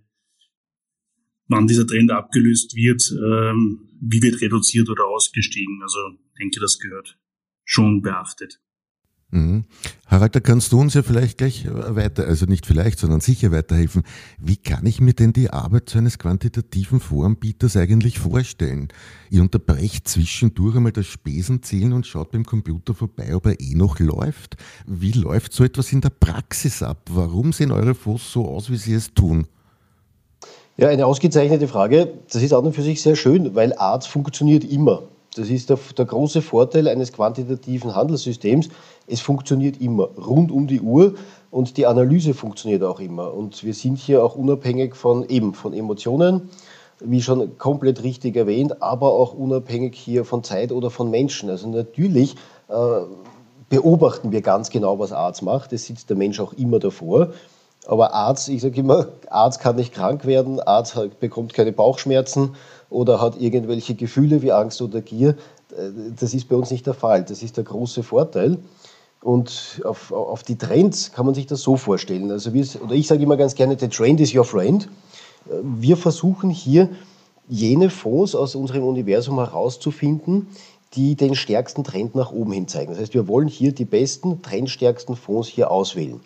wann 1.53 1.67
dieser 1.69 1.87
Trend 1.87 2.11
abgelöst 2.11 2.75
wird, 2.75 3.03
ähm, 3.13 3.89
wie 4.01 4.23
wird 4.23 4.41
reduziert 4.41 4.91
oder 4.91 5.07
ausgestiegen. 5.07 5.81
Also 5.83 5.99
denke, 6.39 6.59
das 6.61 6.79
gehört 6.79 7.19
schon 7.65 8.03
beachtet. 8.03 8.61
Mhm. 9.35 9.65
Harald, 10.07 10.37
da 10.37 10.41
kannst 10.41 10.73
du 10.73 10.79
uns 10.79 10.93
ja 10.93 11.03
vielleicht 11.03 11.39
gleich 11.39 11.67
weiter, 11.67 12.27
also 12.27 12.45
nicht 12.45 12.67
vielleicht, 12.67 12.99
sondern 12.99 13.21
sicher 13.21 13.51
weiterhelfen. 13.51 14.03
Wie 14.39 14.57
kann 14.57 14.85
ich 14.85 15.01
mir 15.01 15.15
denn 15.15 15.33
die 15.33 15.49
Arbeit 15.49 15.89
so 15.89 15.99
eines 15.99 16.19
quantitativen 16.19 17.01
Voranbieters 17.01 17.79
eigentlich 17.79 18.19
vorstellen? 18.19 18.89
Ihr 19.31 19.41
unterbrecht 19.41 20.07
zwischendurch 20.07 20.77
einmal 20.77 20.93
das 20.93 21.07
Spesenzählen 21.07 21.95
und 21.95 22.07
schaut 22.07 22.33
beim 22.33 22.45
Computer 22.45 22.95
vorbei, 22.95 23.35
ob 23.35 23.47
er 23.47 23.59
eh 23.59 23.75
noch 23.75 23.99
läuft. 24.01 24.57
Wie 24.87 25.13
läuft 25.13 25.55
so 25.55 25.65
etwas 25.65 25.93
in 25.95 26.03
der 26.03 26.11
Praxis 26.11 26.83
ab? 26.83 27.09
Warum 27.11 27.55
sehen 27.55 27.71
eure 27.71 27.95
Fonds 27.95 28.31
so 28.31 28.47
aus, 28.47 28.71
wie 28.71 28.77
sie 28.77 28.93
es 28.93 29.15
tun? 29.15 29.47
Ja, 30.79 30.89
eine 30.89 31.05
ausgezeichnete 31.05 31.69
Frage. 31.69 32.15
Das 32.33 32.43
ist 32.43 32.55
an 32.55 32.65
und 32.65 32.73
für 32.73 32.81
sich 32.81 33.03
sehr 33.03 33.15
schön, 33.15 33.55
weil 33.55 33.75
Arts 33.75 34.07
funktioniert 34.07 34.65
immer. 34.65 35.03
Das 35.37 35.51
ist 35.51 35.69
der, 35.69 35.79
der, 35.99 36.07
große 36.07 36.41
Vorteil 36.41 36.89
eines 36.89 37.13
quantitativen 37.13 37.95
Handelssystems. 37.95 38.71
Es 39.07 39.21
funktioniert 39.21 39.83
immer, 39.83 40.09
rund 40.17 40.51
um 40.51 40.67
die 40.67 40.81
Uhr 40.81 41.15
und 41.51 41.77
die 41.77 41.85
Analyse 41.85 42.33
funktioniert 42.33 42.83
auch 42.85 43.01
immer. 43.01 43.35
Und 43.35 43.63
wir 43.65 43.75
sind 43.75 43.99
hier 43.99 44.25
auch 44.25 44.35
unabhängig 44.35 44.97
von 44.97 45.29
eben 45.29 45.53
von 45.53 45.75
Emotionen, 45.75 46.49
wie 47.01 47.21
schon 47.21 47.59
komplett 47.59 48.03
richtig 48.03 48.37
erwähnt, 48.37 48.81
aber 48.81 49.13
auch 49.13 49.35
unabhängig 49.35 49.95
hier 49.95 50.25
von 50.25 50.43
Zeit 50.43 50.73
oder 50.73 50.89
von 50.89 51.11
Menschen. 51.11 51.51
Also 51.51 51.69
natürlich 51.69 52.37
äh, 52.69 52.75
beobachten 53.69 54.33
wir 54.33 54.41
ganz 54.41 54.71
genau, 54.71 54.99
was 54.99 55.13
Arzt 55.13 55.43
macht. 55.43 55.75
Es 55.75 55.85
sitzt 55.85 56.09
der 56.09 56.17
Mensch 56.17 56.41
auch 56.41 56.55
immer 56.55 56.79
davor. 56.79 57.29
Aber 57.87 58.15
Arzt, 58.15 58.49
ich 58.49 58.63
sage 58.63 58.81
immer, 58.81 59.09
Arzt 59.29 59.61
kann 59.61 59.77
nicht 59.77 59.93
krank 59.93 60.25
werden, 60.25 60.61
Arzt 60.61 60.97
bekommt 61.19 61.53
keine 61.53 61.73
Bauchschmerzen 61.73 62.55
oder 62.91 63.21
hat 63.21 63.41
irgendwelche 63.41 63.95
Gefühle 63.95 64.43
wie 64.43 64.53
Angst 64.53 64.81
oder 64.83 65.01
Gier. 65.01 65.37
Das 66.19 66.35
ist 66.35 66.49
bei 66.49 66.57
uns 66.57 66.71
nicht 66.71 66.87
der 66.87 66.95
Fall. 66.95 67.25
Das 67.25 67.43
ist 67.43 67.57
der 67.57 67.65
große 67.65 68.03
Vorteil. 68.03 68.59
Und 69.23 69.81
auf, 69.85 70.13
auf 70.13 70.43
die 70.43 70.59
Trends 70.59 71.13
kann 71.13 71.27
man 71.27 71.35
sich 71.35 71.47
das 71.47 71.63
so 71.63 71.77
vorstellen. 71.77 72.31
Also 72.31 72.53
wir, 72.53 72.67
oder 72.83 72.95
ich 72.95 73.07
sage 73.07 73.23
immer 73.23 73.37
ganz 73.37 73.55
gerne, 73.55 73.77
the 73.79 73.89
trend 73.89 74.21
is 74.21 74.35
your 74.35 74.45
friend. 74.45 74.89
Wir 75.63 75.97
versuchen 75.97 76.51
hier 76.51 76.89
jene 77.49 77.91
Fonds 77.91 78.35
aus 78.35 78.55
unserem 78.55 78.85
Universum 78.85 79.39
herauszufinden, 79.39 80.49
die 80.95 81.15
den 81.15 81.35
stärksten 81.35 81.85
Trend 81.85 82.15
nach 82.15 82.33
oben 82.33 82.53
hin 82.53 82.69
zeigen. 82.69 82.93
Das 82.93 83.01
heißt, 83.01 83.15
wir 83.15 83.29
wollen 83.29 83.49
hier 83.49 83.73
die 83.73 83.85
besten, 83.85 84.43
trendstärksten 84.43 85.17
Fonds 85.17 85.49
hier 85.49 85.71
auswählen. 85.71 86.21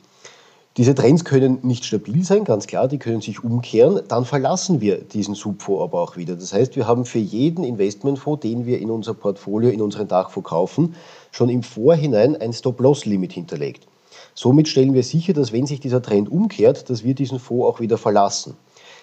Diese 0.76 0.94
Trends 0.94 1.24
können 1.24 1.60
nicht 1.62 1.86
stabil 1.86 2.22
sein, 2.22 2.44
ganz 2.44 2.66
klar, 2.66 2.86
die 2.86 2.98
können 2.98 3.22
sich 3.22 3.42
umkehren. 3.42 4.02
Dann 4.08 4.26
verlassen 4.26 4.82
wir 4.82 4.98
diesen 4.98 5.34
Subfonds 5.34 5.82
aber 5.82 6.02
auch 6.02 6.18
wieder. 6.18 6.34
Das 6.34 6.52
heißt, 6.52 6.76
wir 6.76 6.86
haben 6.86 7.06
für 7.06 7.18
jeden 7.18 7.64
Investmentfonds, 7.64 8.42
den 8.42 8.66
wir 8.66 8.78
in 8.78 8.90
unser 8.90 9.14
Portfolio, 9.14 9.70
in 9.70 9.80
unseren 9.80 10.06
Dachfonds 10.06 10.50
kaufen, 10.50 10.94
schon 11.32 11.48
im 11.48 11.62
Vorhinein 11.62 12.36
ein 12.36 12.52
Stop-Loss-Limit 12.52 13.32
hinterlegt. 13.32 13.86
Somit 14.34 14.68
stellen 14.68 14.92
wir 14.92 15.02
sicher, 15.02 15.32
dass 15.32 15.50
wenn 15.50 15.66
sich 15.66 15.80
dieser 15.80 16.02
Trend 16.02 16.30
umkehrt, 16.30 16.90
dass 16.90 17.02
wir 17.02 17.14
diesen 17.14 17.38
Fonds 17.38 17.64
auch 17.64 17.80
wieder 17.80 17.96
verlassen. 17.96 18.54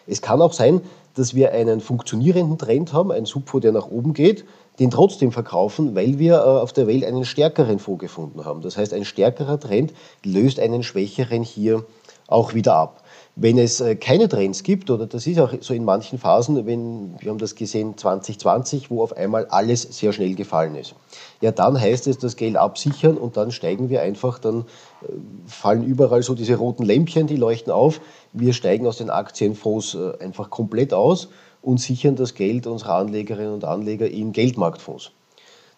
Es 0.05 0.21
kann 0.21 0.43
auch 0.43 0.53
sein, 0.53 0.81
dass 1.15 1.33
wir 1.33 1.53
einen 1.53 1.81
funktionierenden 1.81 2.59
Trend 2.59 2.93
haben, 2.93 3.11
einen 3.11 3.25
Subfonds, 3.25 3.63
der 3.63 3.71
nach 3.71 3.87
oben 3.87 4.13
geht, 4.13 4.45
den 4.79 4.89
trotzdem 4.89 5.31
verkaufen, 5.31 5.95
weil 5.95 6.19
wir 6.19 6.35
äh, 6.35 6.39
auf 6.39 6.73
der 6.73 6.87
Welt 6.87 7.05
einen 7.05 7.25
stärkeren 7.25 7.79
Fonds 7.79 8.01
gefunden 8.01 8.45
haben. 8.45 8.61
Das 8.61 8.77
heißt, 8.77 8.93
ein 8.93 9.05
stärkerer 9.05 9.59
Trend 9.59 9.93
löst 10.23 10.59
einen 10.59 10.83
schwächeren 10.83 11.43
hier 11.43 11.85
auch 12.27 12.53
wieder 12.53 12.75
ab. 12.75 13.03
Wenn 13.35 13.57
es 13.57 13.81
äh, 13.81 13.95
keine 13.95 14.29
Trends 14.29 14.63
gibt, 14.63 14.89
oder 14.89 15.05
das 15.05 15.27
ist 15.27 15.39
auch 15.39 15.53
so 15.59 15.73
in 15.73 15.85
manchen 15.85 16.17
Phasen, 16.17 16.65
wenn, 16.65 17.15
wir 17.19 17.29
haben 17.29 17.37
das 17.37 17.55
gesehen 17.55 17.97
2020, 17.97 18.89
wo 18.89 19.03
auf 19.03 19.15
einmal 19.15 19.45
alles 19.47 19.81
sehr 19.83 20.13
schnell 20.13 20.33
gefallen 20.33 20.75
ist, 20.75 20.95
ja, 21.41 21.51
dann 21.51 21.79
heißt 21.79 22.07
es, 22.07 22.17
das 22.17 22.35
Geld 22.35 22.55
absichern 22.55 23.17
und 23.17 23.37
dann 23.37 23.51
steigen 23.51 23.89
wir 23.89 24.01
einfach, 24.01 24.39
dann 24.39 24.61
äh, 25.01 25.11
fallen 25.45 25.83
überall 25.83 26.23
so 26.23 26.33
diese 26.33 26.55
roten 26.55 26.83
Lämpchen, 26.83 27.27
die 27.27 27.35
leuchten 27.35 27.71
auf. 27.71 28.01
Wir 28.33 28.53
steigen 28.53 28.87
aus 28.87 28.97
den 28.97 29.11
Aktienfonds 29.11 29.95
einfach 30.19 30.49
komplett 30.49 30.93
aus 30.93 31.29
und 31.63 31.79
sichern 31.79 32.15
das 32.15 32.35
Geld 32.35 32.67
unserer 32.67 32.95
Anlegerinnen 32.95 33.53
und 33.53 33.63
Anleger 33.63 34.07
in 34.07 34.33
Geldmarktfonds. 34.33 35.11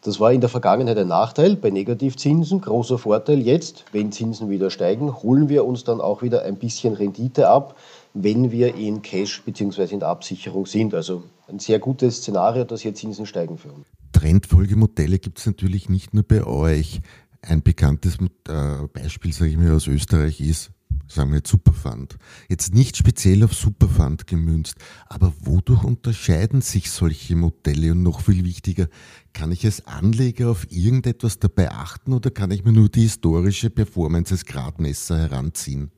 Das 0.02 0.20
war 0.20 0.32
in 0.32 0.42
der 0.42 0.50
Vergangenheit 0.50 0.98
ein 0.98 1.08
Nachteil 1.08 1.56
bei 1.56 1.72
Negativzinsen, 1.72 2.62
großer 2.62 3.00
Vorteil 3.00 3.40
jetzt, 3.40 3.86
wenn 3.92 4.12
Zinsen 4.12 4.50
wieder 4.50 4.70
steigen, 4.70 5.24
holen 5.24 5.50
wir 5.50 5.66
uns 5.66 5.84
dann 5.84 6.00
auch 6.00 6.22
wieder 6.22 6.44
ein 6.44 6.58
bisschen 6.58 6.94
Rendite 6.94 7.48
ab, 7.50 7.76
wenn 8.14 8.52
wir 8.52 8.76
in 8.76 9.02
Cash 9.02 9.42
bzw. 9.44 9.94
in 9.94 10.02
der 10.02 10.10
Absicherung 10.10 10.68
sind. 10.68 10.94
Also 10.94 11.24
ein 11.48 11.58
sehr 11.58 11.80
gutes 11.80 12.18
Szenario, 12.18 12.66
dass 12.66 12.82
hier 12.82 12.94
Zinsen 12.94 13.26
steigen 13.26 13.58
für 13.58 13.70
uns. 13.70 13.88
Trendfolgemodelle 14.12 15.18
gibt 15.18 15.40
es 15.40 15.46
natürlich 15.48 15.90
nicht 15.90 16.14
nur 16.14 16.24
bei 16.24 16.46
euch. 16.46 17.02
Ein 17.42 17.64
bekanntes 17.64 18.18
äh, 18.48 18.88
Beispiel, 18.94 19.34
sage 19.34 19.52
ich 19.52 19.58
mal, 19.58 19.74
aus 19.74 19.88
Österreich 19.88 20.40
ist 20.40 20.72
sagen 21.08 21.32
wir 21.32 21.38
jetzt 21.38 21.50
Superfund, 21.50 22.18
jetzt 22.50 22.74
nicht 22.74 22.98
speziell 22.98 23.44
auf 23.44 23.54
Superfund 23.54 24.28
gemünzt, 24.28 24.76
aber 25.08 25.34
wodurch 25.42 25.84
unterscheiden 25.84 26.62
sich 26.62 26.92
solche 26.92 27.36
Modelle 27.36 27.92
und 27.92 28.04
noch 28.04 28.22
viel 28.22 28.44
wichtiger, 28.46 28.88
kann 29.34 29.52
ich 29.52 29.66
als 29.66 29.86
Anleger 29.86 30.50
auf 30.50 30.66
irgendetwas 30.72 31.40
dabei 31.40 31.70
achten 31.70 32.14
oder 32.14 32.32
kann 32.32 32.52
ich 32.52 32.64
mir 32.64 32.72
nur 32.72 32.88
die 32.88 33.02
historische 33.02 33.70
Performance 33.70 34.34
als 34.34 34.46
Gradmesser 34.46 35.18
heranziehen? 35.18 35.92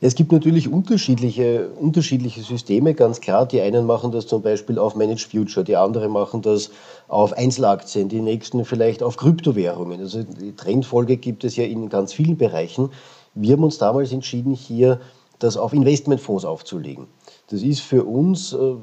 Es 0.00 0.14
gibt 0.14 0.30
natürlich 0.30 0.68
unterschiedliche, 0.68 1.70
unterschiedliche 1.70 2.42
Systeme, 2.42 2.92
ganz 2.92 3.20
klar. 3.20 3.46
Die 3.46 3.62
einen 3.62 3.86
machen 3.86 4.12
das 4.12 4.26
zum 4.26 4.42
Beispiel 4.42 4.78
auf 4.78 4.94
Managed 4.94 5.30
Future, 5.30 5.64
die 5.64 5.76
anderen 5.76 6.12
machen 6.12 6.42
das 6.42 6.70
auf 7.08 7.32
Einzelaktien, 7.32 8.10
die 8.10 8.20
nächsten 8.20 8.64
vielleicht 8.66 9.02
auf 9.02 9.16
Kryptowährungen. 9.16 10.00
Also 10.00 10.22
die 10.22 10.54
Trendfolge 10.54 11.16
gibt 11.16 11.44
es 11.44 11.56
ja 11.56 11.64
in 11.64 11.88
ganz 11.88 12.12
vielen 12.12 12.36
Bereichen. 12.36 12.90
Wir 13.34 13.54
haben 13.54 13.64
uns 13.64 13.78
damals 13.78 14.12
entschieden, 14.12 14.52
hier 14.52 15.00
das 15.38 15.56
auf 15.56 15.72
Investmentfonds 15.72 16.44
aufzulegen. 16.44 17.06
Das 17.48 17.62
ist 17.62 17.80
für 17.80 18.04
uns, 18.04 18.52
äh, 18.52 18.74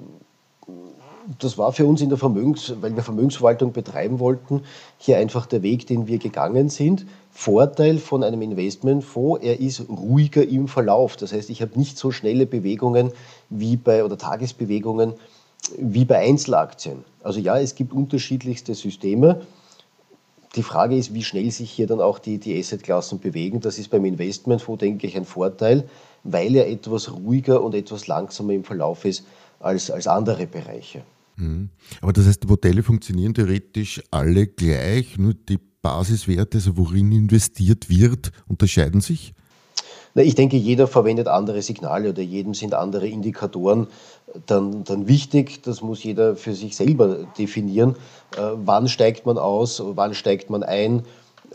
das 1.39 1.57
war 1.57 1.71
für 1.71 1.85
uns 1.85 2.01
in 2.01 2.09
der 2.09 2.17
Vermögens, 2.17 2.73
weil 2.81 2.95
wir 2.95 3.03
Vermögensverwaltung 3.03 3.71
betreiben 3.71 4.19
wollten, 4.19 4.61
hier 4.97 5.17
einfach 5.17 5.45
der 5.45 5.61
Weg, 5.61 5.87
den 5.87 6.07
wir 6.07 6.17
gegangen 6.17 6.69
sind. 6.69 7.05
Vorteil 7.31 7.99
von 7.99 8.23
einem 8.23 8.41
Investmentfonds, 8.41 9.43
er 9.43 9.59
ist 9.59 9.87
ruhiger 9.87 10.45
im 10.45 10.67
Verlauf. 10.67 11.15
Das 11.15 11.31
heißt, 11.31 11.49
ich 11.49 11.61
habe 11.61 11.77
nicht 11.77 11.97
so 11.97 12.11
schnelle 12.11 12.45
Bewegungen 12.45 13.11
wie 13.49 13.77
bei 13.77 14.03
oder 14.03 14.17
Tagesbewegungen 14.17 15.13
wie 15.77 16.05
bei 16.05 16.19
Einzelaktien. 16.19 17.03
Also 17.23 17.39
ja, 17.39 17.59
es 17.59 17.75
gibt 17.75 17.93
unterschiedlichste 17.93 18.73
Systeme. 18.73 19.41
Die 20.55 20.63
Frage 20.63 20.97
ist, 20.97 21.13
wie 21.13 21.23
schnell 21.23 21.51
sich 21.51 21.69
hier 21.69 21.85
dann 21.85 22.01
auch 22.01 22.17
die, 22.19 22.39
die 22.39 22.57
Assetklassen 22.57 23.19
bewegen. 23.19 23.59
Das 23.59 23.77
ist 23.77 23.89
beim 23.89 24.05
Investmentfonds, 24.05 24.79
denke 24.79 25.05
ich, 25.05 25.15
ein 25.15 25.25
Vorteil, 25.25 25.87
weil 26.23 26.55
er 26.55 26.67
etwas 26.67 27.11
ruhiger 27.11 27.61
und 27.61 27.75
etwas 27.75 28.07
langsamer 28.07 28.53
im 28.53 28.63
Verlauf 28.63 29.05
ist 29.05 29.25
als, 29.59 29.91
als 29.91 30.07
andere 30.07 30.47
Bereiche. 30.47 31.03
Mhm. 31.35 31.69
Aber 32.01 32.13
das 32.13 32.25
heißt, 32.25 32.43
die 32.43 32.47
Modelle 32.47 32.81
funktionieren 32.83 33.33
theoretisch 33.33 34.01
alle 34.11 34.47
gleich, 34.47 35.17
nur 35.17 35.33
die 35.33 35.59
Basiswerte, 35.81 36.57
also 36.57 36.77
worin 36.77 37.11
investiert 37.11 37.89
wird, 37.89 38.31
unterscheiden 38.47 39.01
sich? 39.01 39.33
Ich 40.23 40.35
denke, 40.35 40.57
jeder 40.57 40.87
verwendet 40.87 41.27
andere 41.27 41.61
Signale 41.61 42.09
oder 42.09 42.21
jedem 42.21 42.53
sind 42.53 42.73
andere 42.73 43.07
Indikatoren 43.07 43.87
dann, 44.45 44.83
dann 44.83 45.07
wichtig. 45.07 45.63
Das 45.63 45.81
muss 45.81 46.03
jeder 46.03 46.35
für 46.35 46.53
sich 46.53 46.75
selber 46.75 47.25
definieren. 47.37 47.95
Äh, 48.35 48.51
wann 48.55 48.87
steigt 48.87 49.25
man 49.25 49.37
aus, 49.37 49.81
wann 49.83 50.13
steigt 50.13 50.49
man 50.49 50.63
ein, 50.63 51.03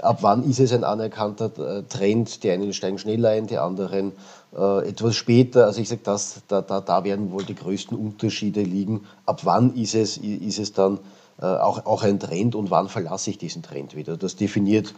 ab 0.02 0.18
wann 0.22 0.48
ist 0.48 0.60
es 0.60 0.72
ein 0.72 0.84
anerkannter 0.84 1.78
äh, 1.78 1.82
Trend. 1.84 2.42
Die 2.42 2.50
einen 2.50 2.72
steigen 2.72 2.98
schneller 2.98 3.30
ein, 3.30 3.46
die 3.46 3.58
anderen 3.58 4.12
äh, 4.56 4.88
etwas 4.88 5.16
später. 5.16 5.66
Also 5.66 5.80
ich 5.80 5.88
sage, 5.88 6.00
da, 6.48 6.60
da, 6.60 6.80
da 6.80 7.04
werden 7.04 7.32
wohl 7.32 7.44
die 7.44 7.54
größten 7.54 7.96
Unterschiede 7.96 8.62
liegen. 8.62 9.06
Ab 9.26 9.40
wann 9.44 9.74
ist 9.74 9.94
es, 9.94 10.16
ist 10.16 10.58
es 10.58 10.72
dann 10.72 10.98
auch, 11.36 11.84
auch 11.84 12.04
ein 12.04 12.20
Trend 12.20 12.54
und 12.54 12.70
wann 12.70 12.88
verlasse 12.88 13.28
ich 13.28 13.38
diesen 13.38 13.64
Trend 13.64 13.96
wieder. 13.96 14.16
Das 14.16 14.36
definiert 14.36 14.94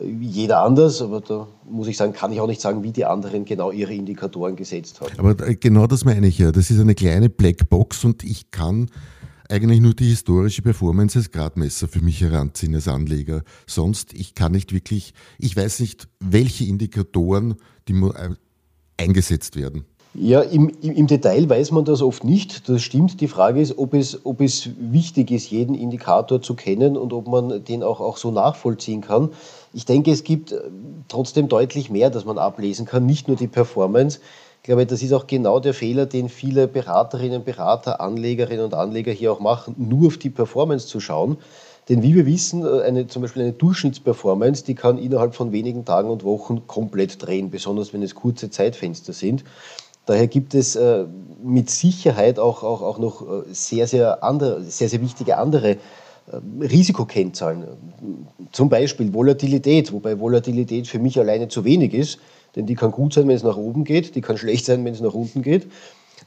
jeder 0.00 0.62
anders, 0.62 1.00
aber 1.00 1.20
da 1.20 1.48
muss 1.68 1.88
ich 1.88 1.96
sagen, 1.96 2.12
kann 2.12 2.32
ich 2.32 2.40
auch 2.40 2.46
nicht 2.46 2.60
sagen, 2.60 2.82
wie 2.82 2.92
die 2.92 3.04
anderen 3.04 3.44
genau 3.44 3.70
ihre 3.70 3.94
Indikatoren 3.94 4.56
gesetzt 4.56 5.00
haben. 5.00 5.12
Aber 5.18 5.46
äh, 5.46 5.54
genau 5.54 5.86
das 5.86 6.04
meine 6.04 6.26
ich 6.26 6.38
ja. 6.38 6.52
Das 6.52 6.70
ist 6.70 6.80
eine 6.80 6.94
kleine 6.94 7.30
Blackbox 7.30 8.04
und 8.04 8.22
ich 8.22 8.50
kann 8.50 8.90
eigentlich 9.48 9.80
nur 9.80 9.94
die 9.94 10.08
historische 10.08 10.62
Performance 10.62 11.18
als 11.18 11.30
Gradmesser 11.30 11.88
für 11.88 12.00
mich 12.00 12.20
heranziehen 12.20 12.74
als 12.74 12.88
Anleger. 12.88 13.42
Sonst, 13.66 14.12
ich 14.12 14.34
kann 14.34 14.52
nicht 14.52 14.72
wirklich, 14.72 15.14
ich 15.38 15.56
weiß 15.56 15.80
nicht, 15.80 16.08
welche 16.20 16.64
Indikatoren 16.64 17.54
die 17.88 17.94
äh, 17.94 18.30
eingesetzt 18.98 19.56
werden. 19.56 19.84
Ja, 20.18 20.40
im, 20.40 20.70
im, 20.80 21.06
Detail 21.06 21.48
weiß 21.48 21.72
man 21.72 21.84
das 21.84 22.00
oft 22.00 22.24
nicht. 22.24 22.68
Das 22.70 22.82
stimmt. 22.82 23.20
Die 23.20 23.28
Frage 23.28 23.60
ist, 23.60 23.76
ob 23.76 23.92
es, 23.92 24.24
ob 24.24 24.40
es 24.40 24.70
wichtig 24.78 25.30
ist, 25.30 25.50
jeden 25.50 25.74
Indikator 25.74 26.40
zu 26.40 26.54
kennen 26.54 26.96
und 26.96 27.12
ob 27.12 27.28
man 27.28 27.62
den 27.64 27.82
auch, 27.82 28.00
auch 28.00 28.16
so 28.16 28.30
nachvollziehen 28.30 29.02
kann. 29.02 29.30
Ich 29.74 29.84
denke, 29.84 30.10
es 30.10 30.24
gibt 30.24 30.52
äh, 30.52 30.60
trotzdem 31.08 31.48
deutlich 31.48 31.90
mehr, 31.90 32.08
das 32.08 32.24
man 32.24 32.38
ablesen 32.38 32.86
kann, 32.86 33.04
nicht 33.04 33.28
nur 33.28 33.36
die 33.36 33.46
Performance. 33.46 34.20
Ich 34.62 34.62
glaube, 34.62 34.86
das 34.86 35.02
ist 35.02 35.12
auch 35.12 35.26
genau 35.26 35.60
der 35.60 35.74
Fehler, 35.74 36.06
den 36.06 36.30
viele 36.30 36.66
Beraterinnen, 36.66 37.44
Berater, 37.44 38.00
Anlegerinnen 38.00 38.64
und 38.64 38.74
Anleger 38.74 39.12
hier 39.12 39.32
auch 39.32 39.40
machen, 39.40 39.74
nur 39.76 40.06
auf 40.06 40.16
die 40.16 40.30
Performance 40.30 40.86
zu 40.86 40.98
schauen. 40.98 41.36
Denn 41.88 42.02
wie 42.02 42.14
wir 42.14 42.26
wissen, 42.26 42.64
äh, 42.64 42.82
eine, 42.82 43.06
zum 43.06 43.22
Beispiel 43.22 43.42
eine 43.42 43.52
Durchschnittsperformance, 43.52 44.64
die 44.64 44.74
kann 44.74 44.98
innerhalb 44.98 45.34
von 45.34 45.52
wenigen 45.52 45.84
Tagen 45.84 46.08
und 46.08 46.24
Wochen 46.24 46.66
komplett 46.66 47.24
drehen, 47.24 47.50
besonders 47.50 47.92
wenn 47.92 48.02
es 48.02 48.14
kurze 48.14 48.50
Zeitfenster 48.50 49.12
sind. 49.12 49.44
Daher 50.06 50.28
gibt 50.28 50.54
es 50.54 50.76
äh, 50.76 51.04
mit 51.42 51.68
Sicherheit 51.68 52.38
auch, 52.38 52.62
auch, 52.62 52.80
auch 52.80 52.98
noch 52.98 53.22
äh, 53.22 53.42
sehr, 53.52 53.86
sehr, 53.86 54.22
andere, 54.22 54.62
sehr, 54.62 54.88
sehr 54.88 55.00
wichtige 55.00 55.36
andere 55.36 55.70
äh, 55.72 55.78
Risikokennzahlen. 56.60 57.64
Zum 58.52 58.68
Beispiel 58.68 59.12
Volatilität, 59.12 59.92
wobei 59.92 60.18
Volatilität 60.18 60.86
für 60.86 61.00
mich 61.00 61.18
alleine 61.18 61.48
zu 61.48 61.64
wenig 61.64 61.92
ist, 61.92 62.20
denn 62.54 62.66
die 62.66 62.76
kann 62.76 62.92
gut 62.92 63.12
sein, 63.12 63.28
wenn 63.28 63.36
es 63.36 63.42
nach 63.42 63.56
oben 63.56 63.84
geht, 63.84 64.14
die 64.14 64.20
kann 64.20 64.38
schlecht 64.38 64.64
sein, 64.64 64.84
wenn 64.84 64.94
es 64.94 65.00
nach 65.00 65.12
unten 65.12 65.42
geht. 65.42 65.66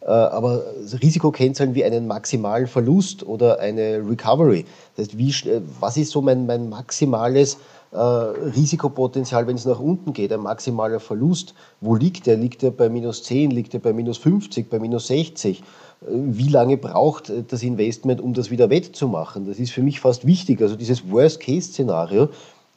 Äh, 0.01 0.05
aber 0.05 0.63
Risikokennzahlen 1.01 1.75
wie 1.75 1.83
einen 1.83 2.07
maximalen 2.07 2.67
Verlust 2.67 3.25
oder 3.25 3.59
eine 3.59 4.01
Recovery, 4.07 4.65
das 4.95 5.07
heißt, 5.07 5.17
wie, 5.17 5.33
was 5.79 5.97
ist 5.97 6.11
so 6.11 6.21
mein, 6.21 6.45
mein 6.45 6.69
maximales 6.69 7.57
äh, 7.91 7.97
Risikopotenzial, 7.97 9.47
wenn 9.47 9.55
es 9.55 9.65
nach 9.65 9.79
unten 9.79 10.13
geht, 10.13 10.31
ein 10.31 10.41
maximaler 10.41 10.99
Verlust. 10.99 11.53
Wo 11.81 11.95
liegt 11.95 12.27
der? 12.27 12.37
Liegt 12.37 12.63
er 12.63 12.71
bei 12.71 12.89
minus 12.89 13.23
10, 13.23 13.51
liegt 13.51 13.73
er 13.73 13.79
bei 13.79 13.93
minus 13.93 14.17
50, 14.19 14.69
bei 14.69 14.79
minus 14.79 15.07
60? 15.07 15.59
Äh, 15.59 15.63
wie 16.07 16.49
lange 16.49 16.77
braucht 16.77 17.29
äh, 17.29 17.43
das 17.47 17.63
Investment, 17.63 18.21
um 18.21 18.33
das 18.33 18.51
wieder 18.51 18.69
wettzumachen? 18.69 19.47
Das 19.47 19.59
ist 19.59 19.71
für 19.71 19.81
mich 19.81 19.99
fast 19.99 20.25
wichtig. 20.25 20.61
Also 20.61 20.75
dieses 20.75 21.09
Worst-Case-Szenario 21.09 22.29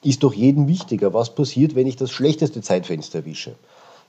ist 0.02 0.22
doch 0.22 0.32
jedem 0.32 0.66
wichtiger. 0.66 1.14
Was 1.14 1.34
passiert, 1.34 1.74
wenn 1.74 1.86
ich 1.86 1.96
das 1.96 2.10
schlechteste 2.10 2.62
Zeitfenster 2.62 3.18
erwische? 3.20 3.54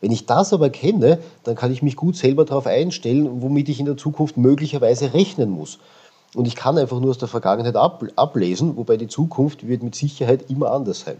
Wenn 0.04 0.12
ich 0.12 0.26
das 0.26 0.52
aber 0.52 0.70
kenne, 0.70 1.20
dann 1.46 1.56
kann 1.56 1.72
ich 1.72 1.82
mich 1.82 1.96
gut 1.96 2.18
selber 2.18 2.44
darauf 2.44 2.68
einstellen, 2.68 3.42
womit 3.42 3.70
ich 3.70 3.80
in 3.80 3.86
der 3.86 3.96
Zukunft 3.96 4.36
möglicherweise 4.36 5.14
rechnen 5.14 5.50
muss. 5.50 5.80
Und 6.36 6.46
ich 6.46 6.58
kann 6.58 6.78
einfach 6.78 7.00
nur 7.00 7.12
aus 7.12 7.20
der 7.20 7.30
Vergangenheit 7.30 7.78
ab, 7.78 8.04
ablesen, 8.18 8.76
wobei 8.76 8.98
die 8.98 9.08
Zukunft 9.08 9.66
wird 9.66 9.82
mit 9.82 9.96
Sicherheit 9.96 10.50
immer 10.50 10.72
anders 10.72 11.06
sein. 11.06 11.16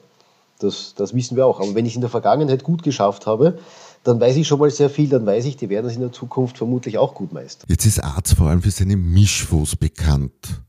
Das, 0.60 0.96
das 0.98 1.14
wissen 1.14 1.38
wir 1.38 1.46
auch. 1.46 1.62
Aber 1.62 1.76
wenn 1.76 1.86
ich 1.86 1.94
es 1.94 1.96
in 1.96 2.02
der 2.02 2.10
Vergangenheit 2.10 2.66
gut 2.66 2.84
geschafft 2.84 3.26
habe, 3.26 3.58
dann 4.04 4.20
weiß 4.20 4.36
ich 4.36 4.50
schon 4.50 4.60
mal 4.60 4.70
sehr 4.70 4.90
viel, 4.90 5.08
dann 5.08 5.26
weiß 5.26 5.46
ich, 5.46 5.56
die 5.56 5.70
werden 5.70 5.86
es 5.86 5.96
in 5.96 6.02
der 6.02 6.12
Zukunft 6.12 6.58
vermutlich 6.58 6.98
auch 6.98 7.16
gut 7.16 7.32
meistern. 7.32 7.68
Jetzt 7.70 7.86
ist 7.86 8.04
Arzt 8.04 8.34
vor 8.34 8.48
allem 8.50 8.64
für 8.64 8.72
seine 8.72 8.98
Mischfonds 8.98 9.78
bekannt. 9.78 10.60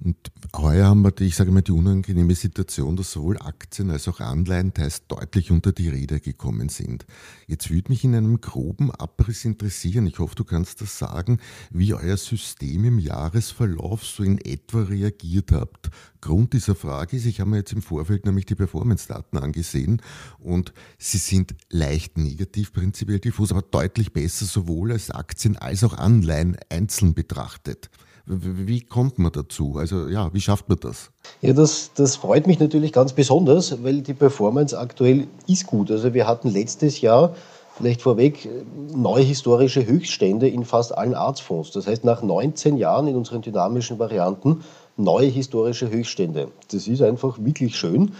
Und 0.00 0.16
heuer 0.54 0.86
haben 0.86 1.02
wir, 1.02 1.10
die, 1.10 1.24
ich 1.24 1.34
sage 1.34 1.50
mal, 1.50 1.62
die 1.62 1.72
unangenehme 1.72 2.34
Situation, 2.34 2.96
dass 2.96 3.10
sowohl 3.10 3.36
Aktien 3.38 3.90
als 3.90 4.06
auch 4.06 4.20
Anleihen 4.20 4.72
teils 4.72 5.06
deutlich 5.08 5.50
unter 5.50 5.72
die 5.72 5.88
Räder 5.88 6.20
gekommen 6.20 6.68
sind. 6.68 7.04
Jetzt 7.48 7.70
würde 7.70 7.90
mich 7.90 8.04
in 8.04 8.14
einem 8.14 8.40
groben 8.40 8.92
Abriss 8.92 9.44
interessieren, 9.44 10.06
ich 10.06 10.20
hoffe, 10.20 10.36
du 10.36 10.44
kannst 10.44 10.80
das 10.82 10.98
sagen, 10.98 11.40
wie 11.70 11.94
euer 11.94 12.16
System 12.16 12.84
im 12.84 12.98
Jahresverlauf 13.00 14.04
so 14.04 14.22
in 14.22 14.38
etwa 14.38 14.82
reagiert 14.82 15.50
habt. 15.50 15.90
Grund 16.20 16.52
dieser 16.52 16.74
Frage 16.74 17.16
ist, 17.16 17.26
ich 17.26 17.40
habe 17.40 17.50
mir 17.50 17.58
jetzt 17.58 17.72
im 17.72 17.82
Vorfeld 17.82 18.26
nämlich 18.26 18.46
die 18.46 18.54
Performance-Daten 18.54 19.38
angesehen 19.38 20.02
und 20.38 20.72
sie 20.98 21.18
sind 21.18 21.54
leicht 21.70 22.18
negativ 22.18 22.72
prinzipiell 22.72 23.20
diffus, 23.20 23.50
aber 23.52 23.62
deutlich 23.62 24.12
besser 24.12 24.44
sowohl 24.44 24.92
als 24.92 25.10
Aktien 25.10 25.56
als 25.56 25.84
auch 25.84 25.96
Anleihen 25.96 26.56
einzeln 26.70 27.14
betrachtet. 27.14 27.90
Wie 28.30 28.82
kommt 28.82 29.18
man 29.18 29.32
dazu? 29.32 29.78
Also 29.78 30.06
ja, 30.08 30.32
wie 30.34 30.40
schafft 30.40 30.68
man 30.68 30.78
das? 30.80 31.10
Ja, 31.40 31.54
das, 31.54 31.92
das 31.94 32.16
freut 32.16 32.46
mich 32.46 32.60
natürlich 32.60 32.92
ganz 32.92 33.14
besonders, 33.14 33.82
weil 33.82 34.02
die 34.02 34.12
Performance 34.12 34.78
aktuell 34.78 35.28
ist 35.46 35.66
gut. 35.66 35.90
Also 35.90 36.12
wir 36.12 36.26
hatten 36.26 36.50
letztes 36.50 37.00
Jahr, 37.00 37.34
vielleicht 37.74 38.02
vorweg, 38.02 38.46
neue 38.92 39.22
historische 39.22 39.86
Höchststände 39.86 40.46
in 40.46 40.64
fast 40.66 40.96
allen 40.96 41.14
Arztfonds. 41.14 41.70
Das 41.70 41.86
heißt, 41.86 42.04
nach 42.04 42.22
19 42.22 42.76
Jahren 42.76 43.08
in 43.08 43.16
unseren 43.16 43.40
dynamischen 43.40 43.98
Varianten 43.98 44.62
neue 44.98 45.26
historische 45.26 45.90
Höchststände. 45.90 46.48
Das 46.70 46.86
ist 46.86 47.02
einfach 47.02 47.38
wirklich 47.40 47.76
schön. 47.76 48.12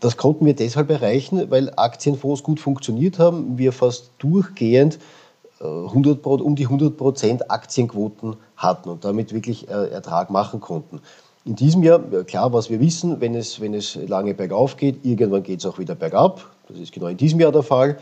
Das 0.00 0.16
konnten 0.16 0.46
wir 0.46 0.54
deshalb 0.54 0.90
erreichen, 0.90 1.50
weil 1.50 1.72
Aktienfonds 1.76 2.42
gut 2.42 2.60
funktioniert 2.60 3.18
haben, 3.18 3.58
wir 3.58 3.72
fast 3.72 4.10
durchgehend 4.18 4.98
100, 5.62 6.26
um 6.26 6.56
die 6.56 6.64
100 6.64 6.96
Prozent 6.96 7.50
Aktienquoten 7.50 8.36
hatten 8.56 8.88
und 8.88 9.04
damit 9.04 9.32
wirklich 9.32 9.68
äh, 9.68 9.90
Ertrag 9.90 10.30
machen 10.30 10.60
konnten. 10.60 11.00
In 11.44 11.56
diesem 11.56 11.82
Jahr, 11.82 12.00
klar, 12.24 12.52
was 12.52 12.70
wir 12.70 12.80
wissen, 12.80 13.20
wenn 13.20 13.34
es, 13.34 13.60
wenn 13.60 13.74
es 13.74 13.94
lange 13.94 14.34
bergauf 14.34 14.76
geht, 14.76 15.04
irgendwann 15.04 15.42
geht 15.42 15.60
es 15.60 15.66
auch 15.66 15.78
wieder 15.78 15.94
bergab. 15.94 16.50
Das 16.68 16.78
ist 16.78 16.92
genau 16.92 17.06
in 17.06 17.16
diesem 17.16 17.40
Jahr 17.40 17.52
der 17.52 17.62
Fall. 17.62 17.98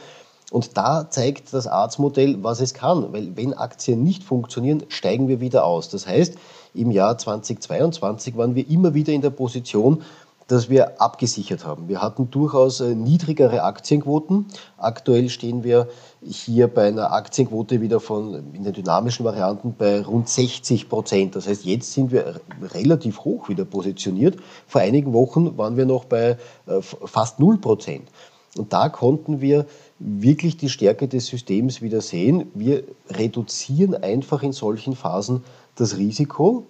Und 0.50 0.76
da 0.76 1.08
zeigt 1.08 1.54
das 1.54 1.66
Arztmodell, 1.66 2.42
was 2.42 2.60
es 2.60 2.74
kann. 2.74 3.12
Weil 3.12 3.36
wenn 3.36 3.54
Aktien 3.54 4.02
nicht 4.02 4.24
funktionieren, 4.24 4.82
steigen 4.88 5.28
wir 5.28 5.40
wieder 5.40 5.64
aus. 5.64 5.88
Das 5.88 6.06
heißt, 6.06 6.34
im 6.74 6.90
Jahr 6.90 7.16
2022 7.16 8.36
waren 8.36 8.54
wir 8.54 8.68
immer 8.68 8.94
wieder 8.94 9.12
in 9.12 9.22
der 9.22 9.30
Position, 9.30 10.02
dass 10.50 10.68
wir 10.68 11.00
abgesichert 11.00 11.64
haben. 11.64 11.88
Wir 11.88 12.02
hatten 12.02 12.28
durchaus 12.32 12.80
äh, 12.80 12.96
niedrigere 12.96 13.62
Aktienquoten. 13.62 14.46
Aktuell 14.78 15.28
stehen 15.28 15.62
wir 15.62 15.86
hier 16.22 16.66
bei 16.66 16.88
einer 16.88 17.12
Aktienquote 17.12 17.80
wieder 17.80 18.00
von 18.00 18.52
in 18.52 18.64
den 18.64 18.72
dynamischen 18.72 19.24
Varianten 19.24 19.76
bei 19.78 20.02
rund 20.02 20.28
60 20.28 20.88
Prozent. 20.88 21.36
Das 21.36 21.46
heißt, 21.46 21.64
jetzt 21.64 21.92
sind 21.92 22.10
wir 22.10 22.40
relativ 22.74 23.20
hoch 23.20 23.48
wieder 23.48 23.64
positioniert. 23.64 24.38
Vor 24.66 24.80
einigen 24.80 25.12
Wochen 25.12 25.56
waren 25.56 25.76
wir 25.76 25.86
noch 25.86 26.04
bei 26.04 26.36
äh, 26.66 26.80
fast 26.80 27.38
0 27.38 27.58
Prozent. 27.58 28.08
Und 28.56 28.72
da 28.72 28.88
konnten 28.88 29.40
wir 29.40 29.66
wirklich 30.00 30.56
die 30.56 30.70
Stärke 30.70 31.06
des 31.06 31.26
Systems 31.26 31.82
wieder 31.82 32.00
sehen. 32.00 32.50
Wir 32.54 32.84
reduzieren 33.10 33.94
einfach 33.94 34.42
in 34.42 34.52
solchen 34.52 34.96
Phasen 34.96 35.44
das 35.76 35.96
Risiko, 35.98 36.66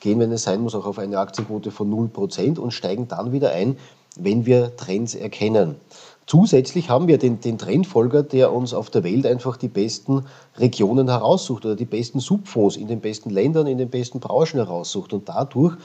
gehen, 0.00 0.18
wenn 0.18 0.32
es 0.32 0.44
sein 0.44 0.62
muss, 0.62 0.74
auch 0.74 0.86
auf 0.86 0.98
eine 0.98 1.18
Aktienquote 1.18 1.70
von 1.70 1.90
0% 1.92 2.58
und 2.58 2.72
steigen 2.72 3.06
dann 3.06 3.32
wieder 3.32 3.52
ein, 3.52 3.76
wenn 4.16 4.46
wir 4.46 4.74
Trends 4.76 5.14
erkennen. 5.14 5.76
Zusätzlich 6.26 6.88
haben 6.88 7.06
wir 7.06 7.18
den, 7.18 7.40
den, 7.40 7.58
Trendfolger, 7.58 8.22
der 8.22 8.52
uns 8.52 8.72
auf 8.72 8.88
der 8.88 9.04
Welt 9.04 9.26
einfach 9.26 9.56
die 9.56 9.68
besten 9.68 10.24
Regionen 10.56 11.08
heraussucht 11.08 11.66
oder 11.66 11.76
die 11.76 11.84
besten 11.84 12.20
Subfonds 12.20 12.76
in 12.76 12.86
den 12.86 13.00
besten 13.00 13.30
Ländern, 13.30 13.66
in 13.66 13.78
den 13.78 13.90
besten 13.90 14.20
Branchen 14.20 14.56
heraussucht. 14.56 15.12
Und 15.12 15.28
dadurch 15.28 15.76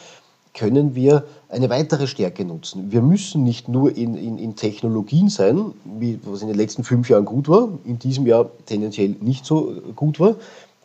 können 0.56 0.96
wir 0.96 1.26
eine 1.50 1.70
weitere 1.70 2.08
Stärke 2.08 2.46
nutzen. 2.46 2.92
Wir 2.92 3.02
müssen 3.02 3.44
nicht 3.44 3.68
nur 3.68 3.96
in, 3.96 4.16
in, 4.16 4.40
in 4.40 4.56
Technologien 4.56 5.30
sein, 5.30 5.74
wie 5.84 6.20
was 6.24 6.42
in 6.42 6.48
den 6.48 6.58
letzten 6.58 6.84
fünf 6.84 7.10
Jahren 7.10 7.26
gut 7.26 7.48
war, 7.48 7.70
in 7.84 8.00
diesem 8.00 8.26
Jahr 8.26 8.50
tendenziell 8.66 9.16
nicht 9.20 9.46
so 9.46 9.74
gut 9.96 10.20
war. 10.20 10.36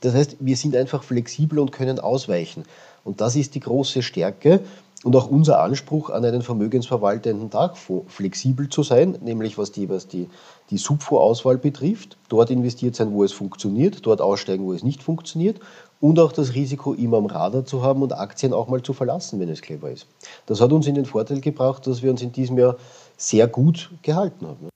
Das 0.01 0.15
heißt, 0.15 0.37
wir 0.41 0.57
sind 0.57 0.77
einfach 0.77 1.03
flexibel 1.03 1.59
und 1.59 1.73
können 1.73 2.01
ausweichen. 2.01 2.65
Und 3.05 3.21
das 3.21 3.37
ist 3.37 3.55
die 3.55 3.61
große 3.61 4.03
Stärke 4.03 4.61
und 5.05 5.17
auch 5.17 5.31
unser 5.31 5.61
Anspruch 5.61 6.11
an 6.11 6.25
einen 6.25 6.43
vermögensverwaltenden 6.43 7.51
Tagfonds, 7.51 8.13
flexibel 8.13 8.69
zu 8.69 8.83
sein, 8.83 9.17
nämlich 9.23 9.57
was 9.57 9.73
die, 9.73 9.89
was 9.89 10.09
die, 10.09 10.29
die 10.71 10.79
Subfondsauswahl 10.79 11.57
betrifft, 11.57 12.19
dort 12.29 12.51
investiert 12.51 12.97
sein, 12.97 13.13
wo 13.13 13.25
es 13.25 13.33
funktioniert, 13.33 14.05
dort 14.05 14.21
aussteigen, 14.21 14.67
wo 14.67 14.73
es 14.73 14.83
nicht 14.83 15.03
funktioniert 15.03 15.61
und 16.01 16.19
auch 16.19 16.33
das 16.33 16.55
Risiko 16.55 16.95
immer 16.95 17.19
am 17.19 17.27
Radar 17.27 17.65
zu 17.65 17.83
haben 17.83 18.03
und 18.03 18.13
Aktien 18.13 18.53
auch 18.53 18.69
mal 18.69 18.83
zu 18.83 18.93
verlassen, 18.93 19.39
wenn 19.39 19.49
es 19.49 19.61
clever 19.61 19.91
ist. 19.91 20.07
Das 20.47 20.61
hat 20.61 20.73
uns 20.73 20.87
in 20.87 20.95
den 20.95 21.05
Vorteil 21.05 21.41
gebracht, 21.41 21.87
dass 21.87 22.03
wir 22.03 22.11
uns 22.11 22.23
in 22.23 22.33
diesem 22.33 22.59
Jahr 22.59 22.77
sehr 23.17 23.47
gut 23.47 23.91
gehalten 24.03 24.47
haben. 24.47 24.69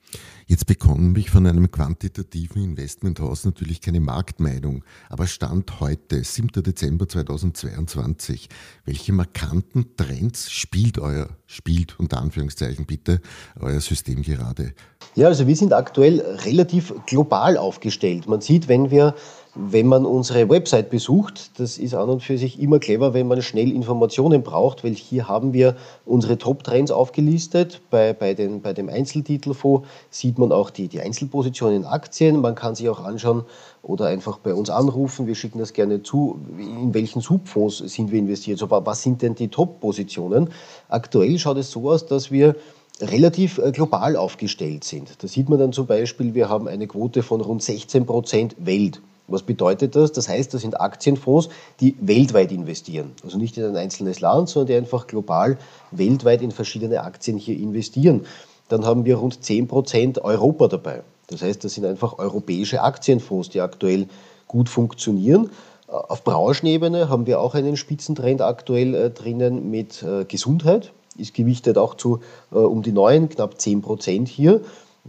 Jetzt 0.47 0.67
bekomme 0.67 1.19
ich 1.19 1.31
von 1.31 1.47
einem 1.47 1.71
quantitativen 1.71 2.63
Investmenthaus 2.63 3.47
natürlich 3.47 3.81
keine 3.81 4.01
Marktmeinung, 4.01 4.85
aber 5.09 5.27
Stand 5.27 5.81
heute, 5.81 6.23
7. 6.23 6.63
Dezember 6.63 7.09
2022, 7.09 8.51
welche 8.85 9.15
markanten 9.15 9.97
Trends 9.97 10.51
spielt 10.51 10.99
euer, 10.99 11.29
spielt 11.47 11.99
unter 11.99 12.21
Anführungszeichen 12.21 12.85
bitte, 12.85 13.23
euer 13.59 13.81
System 13.81 14.21
gerade? 14.21 14.75
Ja, 15.15 15.29
also 15.29 15.47
wir 15.47 15.57
sind 15.57 15.73
aktuell 15.73 16.21
relativ 16.45 16.93
global 17.07 17.57
aufgestellt. 17.57 18.29
Man 18.29 18.43
sieht, 18.43 18.69
wenn 18.69 18.91
wir 18.91 19.15
wenn 19.55 19.87
man 19.87 20.05
unsere 20.05 20.49
Website 20.49 20.91
besucht, 20.91 21.61
das 21.61 21.79
ist 21.79 21.95
an 21.95 22.09
und 22.09 22.23
für 22.23 22.37
sich 22.39 22.61
immer 22.61 22.81
clever, 22.81 23.15
wenn 23.15 23.29
man 23.29 23.41
schnell 23.41 23.71
Informationen 23.71 24.43
braucht, 24.43 24.83
weil 24.83 24.95
hier 24.95 25.29
haben 25.29 25.53
wir 25.53 25.77
unsere 26.05 26.39
Top-Trends 26.39 26.91
aufgelistet. 26.91 27.81
Bei, 27.91 28.13
bei, 28.13 28.35
den, 28.35 28.63
bei 28.63 28.73
dem 28.73 28.89
Einzeltitelfonds 28.89 29.87
sieht 30.11 30.39
man 30.39 30.51
auch 30.51 30.71
die, 30.71 30.89
die 30.89 31.01
Einzelpositionen 31.01 31.83
in 31.83 31.85
Aktien. 31.85 32.41
Man 32.41 32.57
kann 32.57 32.75
sich 32.75 32.89
auch 32.89 33.05
anschauen 33.05 33.45
oder 33.83 34.07
einfach 34.07 34.39
bei 34.39 34.55
uns 34.55 34.71
anrufen. 34.71 35.29
Wir 35.29 35.37
schicken 35.37 35.61
das 35.61 35.73
gerne 35.73 36.03
zu. 36.03 36.41
In 36.59 36.93
welchen 36.93 37.21
Subfonds 37.21 37.79
sind 37.79 38.11
wir 38.11 38.19
investiert? 38.19 38.59
So, 38.59 38.69
was 38.71 39.03
sind 39.03 39.23
denn 39.23 39.37
die 39.37 39.49
Top-Positionen? 39.49 40.51
Aktuell 40.89 41.39
schaut 41.39 41.59
es 41.59 41.71
so 41.71 41.91
aus, 41.91 42.07
dass 42.07 42.33
wir 42.33 42.57
relativ 43.01 43.59
äh, 43.59 43.71
global 43.71 44.17
aufgestellt 44.17 44.85
sind. 44.85 45.23
Da 45.23 45.29
sieht 45.29 45.49
man 45.49 45.59
dann 45.59 45.73
zum 45.73 45.87
Beispiel, 45.87 46.35
wir 46.35 46.49
haben 46.49 46.67
eine 46.67 46.87
Quote 46.89 47.23
von 47.23 47.41
rund 47.41 47.63
16 47.63 48.07
Prozent 48.07 48.57
Welt. 48.59 49.01
Was 49.27 49.43
bedeutet 49.43 49.97
das? 49.97 50.13
Das 50.13 50.29
heißt, 50.29 50.53
das 50.53 50.63
sind 50.63 50.81
Aktienfonds, 50.81 51.49
die 51.81 51.97
weltweit 52.01 52.53
investieren. 52.53 53.13
Also 53.23 53.39
nicht 53.39 53.57
in 53.57 53.65
ein 53.65 53.77
einzelnes 53.77 54.21
Land, 54.21 54.51
sondern 54.51 54.67
die 54.67 54.75
einfach 54.75 55.07
global 55.07 55.57
weltweit 55.91 56.43
in 56.43 56.51
verschiedene 56.51 57.03
Aktien 57.03 57.39
hier 57.39 57.57
investieren. 57.57 58.27
Dann 58.69 58.85
haben 58.85 59.05
wir 59.05 59.17
rund 59.17 59.43
10 59.43 59.69
Prozent 59.69 60.23
Europa 60.23 60.69
dabei. 60.69 61.03
Das 61.29 61.43
heißt, 61.43 61.65
das 61.65 61.75
sind 61.75 61.87
einfach 61.87 62.19
europäische 62.19 62.83
Aktienfonds, 62.83 63.49
die 63.49 63.61
aktuell 63.61 64.09
gut 64.47 64.69
funktionieren. 64.69 65.51
Auf 65.87 66.25
Branchenebene 66.25 67.09
haben 67.09 67.27
wir 67.27 67.41
auch 67.41 67.55
einen 67.55 67.77
Spitzentrend 67.77 68.41
aktuell 68.41 68.95
äh, 68.95 69.11
drinnen 69.11 69.71
mit 69.71 70.03
äh, 70.03 70.25
Gesundheit. 70.25 70.93
Ist 71.17 71.35
gewichtet 71.35 71.79
auch 71.79 71.95
zu 71.95 72.21
äh, 72.51 72.57
um 72.57 72.83
die 72.83 72.93
neuen, 72.93 73.29
knapp 73.29 73.61
10 73.61 73.83
Prozent 73.83 74.29
hier. 74.29 74.61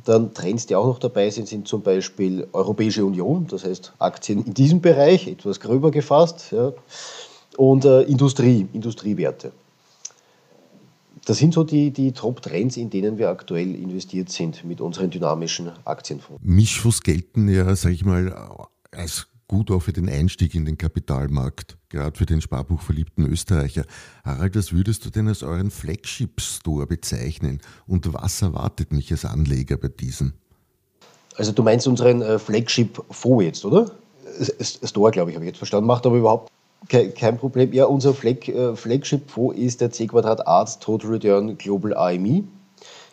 Dann 0.03 0.33
Trends, 0.33 0.65
die 0.65 0.75
auch 0.75 0.85
noch 0.85 0.99
dabei 0.99 1.29
sind, 1.29 1.47
sind 1.47 1.67
zum 1.67 1.81
Beispiel 1.81 2.47
Europäische 2.51 3.05
Union, 3.05 3.47
das 3.47 3.63
heißt 3.63 3.93
Aktien 3.97 4.45
in 4.45 4.53
diesem 4.53 4.81
Bereich, 4.81 5.27
etwas 5.27 5.59
gröber 5.59 5.89
gefasst, 5.89 6.51
ja, 6.51 6.73
und 7.57 7.85
äh, 7.85 8.01
Industrie, 8.01 8.67
Industriewerte. 8.73 9.53
Das 11.25 11.37
sind 11.37 11.53
so 11.53 11.63
die, 11.63 11.91
die 11.91 12.11
Top-Trends, 12.11 12.77
in 12.77 12.89
denen 12.89 13.17
wir 13.17 13.29
aktuell 13.29 13.73
investiert 13.73 14.29
sind 14.29 14.63
mit 14.65 14.81
unseren 14.81 15.09
dynamischen 15.09 15.71
Aktienfonds. 15.85 16.39
Mischfonds 16.43 17.01
gelten 17.01 17.47
ja, 17.47 17.75
sage 17.75 17.95
ich 17.95 18.05
mal, 18.05 18.67
als 18.91 19.27
gut 19.47 19.71
auch 19.71 19.81
für 19.81 19.93
den 19.93 20.09
Einstieg 20.09 20.55
in 20.55 20.65
den 20.65 20.77
Kapitalmarkt, 20.77 21.77
gerade 21.89 22.17
für 22.17 22.25
den 22.25 22.41
sparbuchverliebten 22.41 23.25
Österreicher. 23.27 23.85
Harald, 24.23 24.55
was 24.55 24.73
würdest 24.73 25.05
du 25.05 25.09
denn 25.09 25.27
als 25.27 25.43
euren 25.43 25.71
Flagship-Store 25.71 26.87
bezeichnen 26.87 27.61
und 27.87 28.13
was 28.13 28.41
erwartet 28.41 28.91
mich 28.91 29.11
als 29.11 29.25
Anleger 29.25 29.77
bei 29.77 29.89
diesem? 29.89 30.33
Also 31.37 31.51
du 31.51 31.63
meinst 31.63 31.87
unseren 31.87 32.21
äh, 32.21 32.39
Flagship-Fonds 32.39 33.43
jetzt, 33.43 33.65
oder? 33.65 33.91
Store, 34.59 35.11
glaube 35.11 35.29
ich, 35.29 35.35
habe 35.35 35.45
ich 35.45 35.49
jetzt 35.49 35.57
verstanden, 35.57 35.87
macht 35.87 36.05
aber 36.05 36.17
überhaupt 36.17 36.51
kein 36.87 37.37
Problem. 37.37 37.73
Ja, 37.73 37.85
unser 37.85 38.13
Flag, 38.13 38.47
äh, 38.47 38.75
Flagship-Fonds 38.75 39.57
ist 39.57 39.81
der 39.81 39.91
C 39.91 40.07
Quadrat 40.07 40.45
Arts 40.47 40.79
Total 40.79 41.11
Return 41.11 41.57
Global 41.57 41.95
AMI, 41.95 42.43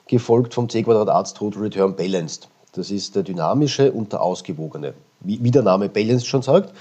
gefolgt 0.08 0.54
vom 0.54 0.68
C 0.68 0.82
Quadrat 0.82 1.08
Arts 1.08 1.34
Total 1.34 1.62
Return 1.62 1.96
Balanced. 1.96 2.48
Das 2.72 2.90
ist 2.90 3.16
der 3.16 3.22
dynamische 3.22 3.92
und 3.92 4.12
der 4.12 4.22
ausgewogene 4.22 4.94
wie, 5.24 5.42
wie 5.42 5.50
der 5.50 5.62
Name 5.62 5.88
Balance 5.88 6.26
schon 6.26 6.42
sagt. 6.42 6.72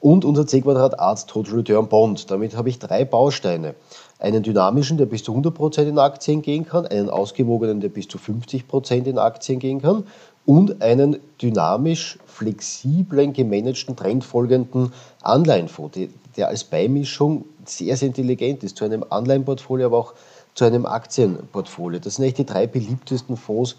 Und 0.00 0.24
unser 0.24 0.46
C-Quadrat 0.46 0.98
Arzt 0.98 1.28
Total 1.30 1.54
Return 1.54 1.88
Bond. 1.88 2.30
Damit 2.30 2.56
habe 2.56 2.68
ich 2.68 2.78
drei 2.78 3.04
Bausteine. 3.04 3.74
Einen 4.18 4.42
dynamischen, 4.42 4.98
der 4.98 5.06
bis 5.06 5.22
zu 5.22 5.32
100% 5.32 5.82
in 5.82 5.98
Aktien 5.98 6.42
gehen 6.42 6.66
kann, 6.66 6.86
einen 6.86 7.08
ausgewogenen, 7.08 7.80
der 7.80 7.88
bis 7.88 8.08
zu 8.08 8.18
50% 8.18 9.04
in 9.04 9.18
Aktien 9.18 9.58
gehen 9.58 9.80
kann 9.80 10.04
und 10.44 10.82
einen 10.82 11.18
dynamisch 11.40 12.18
flexiblen, 12.26 13.32
gemanagten, 13.32 13.94
trendfolgenden 13.94 14.92
Anleihenfonds, 15.22 15.98
der 16.36 16.48
als 16.48 16.64
Beimischung 16.64 17.44
sehr, 17.64 17.96
sehr 17.96 18.08
intelligent 18.08 18.64
ist, 18.64 18.76
zu 18.76 18.84
einem 18.84 19.04
Anleihenportfolio, 19.08 19.86
aber 19.86 19.98
auch 19.98 20.14
zu 20.54 20.64
einem 20.64 20.84
Aktienportfolio. 20.84 22.00
Das 22.00 22.16
sind 22.16 22.24
eigentlich 22.24 22.34
die 22.34 22.46
drei 22.46 22.66
beliebtesten 22.66 23.36
Fonds, 23.36 23.76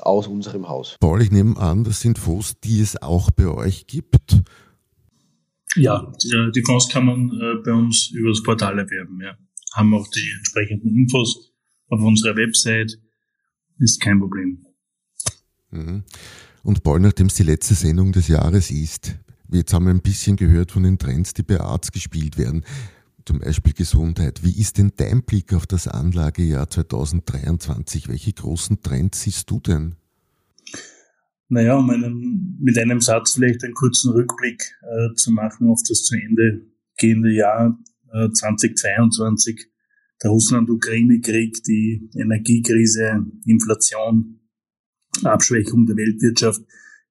aus 0.00 0.26
unserem 0.26 0.68
Haus. 0.68 0.96
Paul, 1.00 1.22
ich 1.22 1.30
nehme 1.30 1.56
an, 1.56 1.84
das 1.84 2.00
sind 2.00 2.18
Fonds, 2.18 2.58
die 2.60 2.80
es 2.80 3.00
auch 3.00 3.30
bei 3.30 3.46
euch 3.46 3.86
gibt. 3.86 4.42
Ja, 5.76 6.12
die 6.22 6.62
Fonds 6.64 6.88
kann 6.88 7.06
man 7.06 7.30
äh, 7.30 7.62
bei 7.64 7.72
uns 7.72 8.10
über 8.10 8.30
das 8.30 8.42
Portal 8.42 8.78
erwerben. 8.78 9.20
Ja. 9.20 9.36
Haben 9.74 9.94
auch 9.94 10.06
die 10.08 10.30
entsprechenden 10.38 10.94
Infos 10.94 11.52
auf 11.88 12.00
unserer 12.00 12.36
Website. 12.36 12.98
Ist 13.78 14.00
kein 14.00 14.20
Problem. 14.20 14.64
Mhm. 15.70 16.04
Und 16.62 16.82
Paul, 16.84 17.00
nachdem 17.00 17.26
es 17.26 17.34
die 17.34 17.42
letzte 17.42 17.74
Sendung 17.74 18.12
des 18.12 18.28
Jahres 18.28 18.70
ist, 18.70 19.16
jetzt 19.50 19.72
haben 19.74 19.86
wir 19.86 19.92
ein 19.92 20.00
bisschen 20.00 20.36
gehört 20.36 20.70
von 20.70 20.84
den 20.84 20.98
Trends, 20.98 21.34
die 21.34 21.42
bei 21.42 21.60
Arts 21.60 21.90
gespielt 21.90 22.38
werden 22.38 22.64
zum 23.26 23.38
Beispiel 23.38 23.72
Gesundheit. 23.72 24.44
Wie 24.44 24.58
ist 24.58 24.78
denn 24.78 24.92
dein 24.96 25.22
Blick 25.22 25.52
auf 25.54 25.66
das 25.66 25.88
Anlagejahr 25.88 26.68
2023? 26.68 28.08
Welche 28.08 28.32
großen 28.32 28.80
Trends 28.82 29.22
siehst 29.22 29.50
du 29.50 29.60
denn? 29.60 29.96
Naja, 31.48 31.76
um 31.76 31.88
einen, 31.90 32.58
mit 32.60 32.78
einem 32.78 33.00
Satz 33.00 33.34
vielleicht 33.34 33.64
einen 33.64 33.74
kurzen 33.74 34.12
Rückblick 34.12 34.62
äh, 34.82 35.14
zu 35.14 35.30
machen 35.30 35.68
auf 35.68 35.80
das 35.88 36.04
zu 36.04 36.16
Ende 36.16 36.66
gehende 36.96 37.32
Jahr 37.32 37.78
äh, 38.12 38.30
2022. 38.30 39.70
Der 40.22 40.30
Russland-Ukraine-Krieg, 40.30 41.62
die 41.64 42.08
Energiekrise, 42.14 43.26
Inflation, 43.46 44.40
Abschwächung 45.22 45.86
der 45.86 45.96
Weltwirtschaft. 45.96 46.62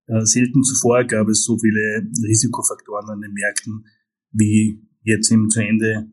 Äh, 0.08 0.26
selten 0.26 0.63
zuvor 0.63 1.04
gab 1.06 1.28
es 1.30 1.43
so 1.43 1.58
viele 1.58 2.08
Risikofaktoren 2.28 3.10
an 3.10 3.21
den 3.21 3.34
Märkten 3.34 3.86
wie 4.32 4.82
jetzt 5.03 5.31
im 5.31 5.49
zu 5.49 5.61
Ende 5.61 6.11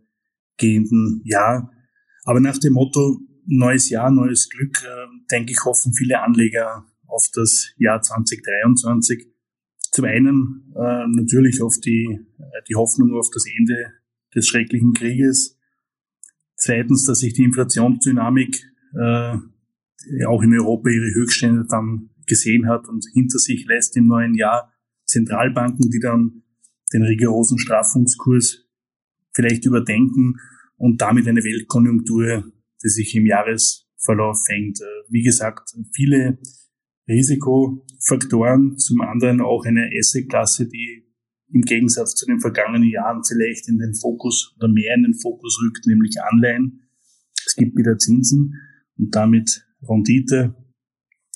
gehenden 0.56 1.22
Jahr. 1.24 1.72
Aber 2.24 2.40
nach 2.40 2.58
dem 2.58 2.74
Motto 2.74 3.20
neues 3.46 3.88
Jahr, 3.90 4.10
neues 4.10 4.48
Glück, 4.48 4.82
äh, 4.84 5.06
denke 5.30 5.52
ich, 5.52 5.64
hoffen 5.64 5.92
viele 5.94 6.22
Anleger 6.22 6.86
auf 7.06 7.26
das 7.34 7.72
Jahr 7.76 8.00
2023. 8.00 9.26
Zum 9.92 10.04
einen 10.04 10.72
äh, 10.76 11.06
natürlich 11.08 11.62
auf 11.62 11.76
die, 11.78 12.20
äh, 12.38 12.62
die 12.68 12.76
Hoffnung 12.76 13.14
auf 13.14 13.28
das 13.32 13.44
Ende 13.58 13.92
des 14.34 14.46
schrecklichen 14.46 14.92
Krieges. 14.92 15.58
Zweitens, 16.56 17.04
dass 17.04 17.20
sich 17.20 17.32
die 17.32 17.44
Inflationsdynamik 17.44 18.62
äh, 18.94 19.36
auch 20.26 20.42
in 20.42 20.54
Europa 20.54 20.90
ihre 20.90 21.14
Höchststände 21.14 21.66
dann 21.68 22.10
gesehen 22.26 22.68
hat 22.68 22.88
und 22.88 23.04
hinter 23.12 23.38
sich 23.38 23.66
lässt 23.66 23.96
im 23.96 24.06
neuen 24.06 24.34
Jahr 24.34 24.72
Zentralbanken, 25.04 25.90
die 25.90 25.98
dann 25.98 26.42
den 26.92 27.02
rigorosen 27.02 27.58
Straffungskurs 27.58 28.69
vielleicht 29.34 29.66
überdenken 29.66 30.36
und 30.76 31.00
damit 31.00 31.28
eine 31.28 31.44
Weltkonjunktur, 31.44 32.52
die 32.82 32.88
sich 32.88 33.14
im 33.14 33.26
Jahresverlauf 33.26 34.44
fängt. 34.46 34.78
Wie 35.08 35.22
gesagt, 35.22 35.70
viele 35.94 36.38
Risikofaktoren, 37.08 38.78
zum 38.78 39.00
anderen 39.00 39.40
auch 39.40 39.64
eine 39.64 39.90
Assetklasse, 39.98 40.68
die 40.68 41.06
im 41.52 41.62
Gegensatz 41.62 42.14
zu 42.14 42.26
den 42.26 42.40
vergangenen 42.40 42.88
Jahren 42.88 43.22
vielleicht 43.24 43.68
in 43.68 43.78
den 43.78 43.94
Fokus 43.94 44.54
oder 44.56 44.68
mehr 44.68 44.94
in 44.94 45.02
den 45.02 45.14
Fokus 45.14 45.60
rückt, 45.62 45.86
nämlich 45.86 46.16
Anleihen. 46.22 46.88
Es 47.44 47.56
gibt 47.56 47.76
wieder 47.76 47.98
Zinsen 47.98 48.54
und 48.96 49.14
damit 49.14 49.66
Rendite. 49.82 50.54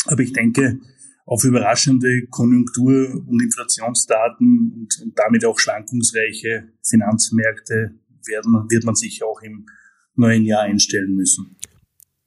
Aber 0.07 0.23
ich 0.23 0.33
denke, 0.33 0.79
auf 1.27 1.45
überraschende 1.45 2.27
Konjunktur- 2.29 3.23
und 3.27 3.43
Inflationsdaten 3.43 4.73
und, 4.75 5.03
und, 5.03 5.19
damit 5.19 5.45
auch 5.45 5.59
schwankungsreiche 5.59 6.69
Finanzmärkte 6.83 7.95
werden, 8.27 8.67
wird 8.69 8.85
man 8.85 8.95
sich 8.95 9.23
auch 9.23 9.41
im 9.43 9.67
neuen 10.17 10.45
Jahr 10.45 10.63
einstellen 10.63 11.15
müssen. 11.15 11.57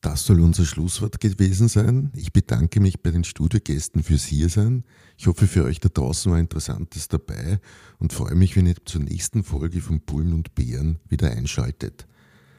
Das 0.01 0.25
soll 0.25 0.39
unser 0.41 0.65
Schlusswort 0.65 1.19
gewesen 1.19 1.67
sein. 1.67 2.11
Ich 2.15 2.31
bedanke 2.31 2.79
mich 2.79 3.01
bei 3.01 3.11
den 3.11 3.23
Studiogästen 3.23 4.03
fürs 4.03 4.25
Hiersein. 4.25 4.83
Ich 5.17 5.27
hoffe, 5.27 5.47
für 5.47 5.63
euch 5.63 5.79
da 5.79 5.89
draußen 5.89 6.31
war 6.31 6.39
Interessantes 6.39 7.07
dabei 7.07 7.59
und 7.97 8.13
freue 8.13 8.35
mich, 8.35 8.55
wenn 8.55 8.67
ihr 8.67 8.75
zur 8.85 9.01
nächsten 9.01 9.43
Folge 9.43 9.81
von 9.81 10.01
Bullen 10.01 10.33
und 10.33 10.53
Bären 10.53 10.99
wieder 11.09 11.31
einschaltet. 11.31 12.07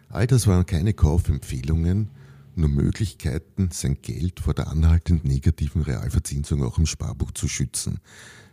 All 0.08 0.26
das 0.26 0.46
waren 0.46 0.66
keine 0.66 0.94
Kaufempfehlungen, 0.94 2.10
nur 2.58 2.68
Möglichkeiten, 2.68 3.70
sein 3.72 3.98
Geld 4.02 4.40
vor 4.40 4.54
der 4.54 4.68
anhaltend 4.68 5.24
negativen 5.24 5.82
Realverzinsung 5.82 6.62
auch 6.62 6.78
im 6.78 6.86
Sparbuch 6.86 7.30
zu 7.32 7.48
schützen. 7.48 8.00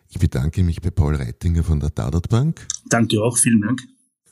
Ich 0.10 0.20
bedanke 0.20 0.63
mich 0.63 0.82
bei 0.82 0.91
Paul 0.91 1.15
Reitinger 1.15 1.63
von 1.63 1.80
der 1.80 1.89
Dadat 1.89 2.30
Bank. 2.30 2.68
Danke 2.88 3.22
auch, 3.22 3.38
vielen 3.38 3.62
Dank. 3.62 3.82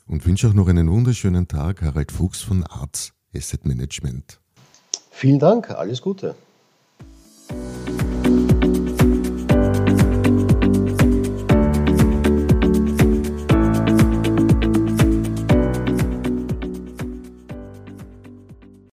Und 0.06 0.26
wünsche 0.26 0.48
auch 0.48 0.54
noch 0.54 0.68
einen 0.68 0.90
wunderschönen 0.90 1.48
Tag, 1.48 1.82
Harald 1.82 2.12
Fuchs 2.12 2.40
von 2.40 2.64
Arts 2.64 3.12
Asset 3.34 3.66
Management. 3.66 4.40
Vielen 5.10 5.38
Dank, 5.38 5.70
alles 5.70 6.00
Gute. 6.00 6.34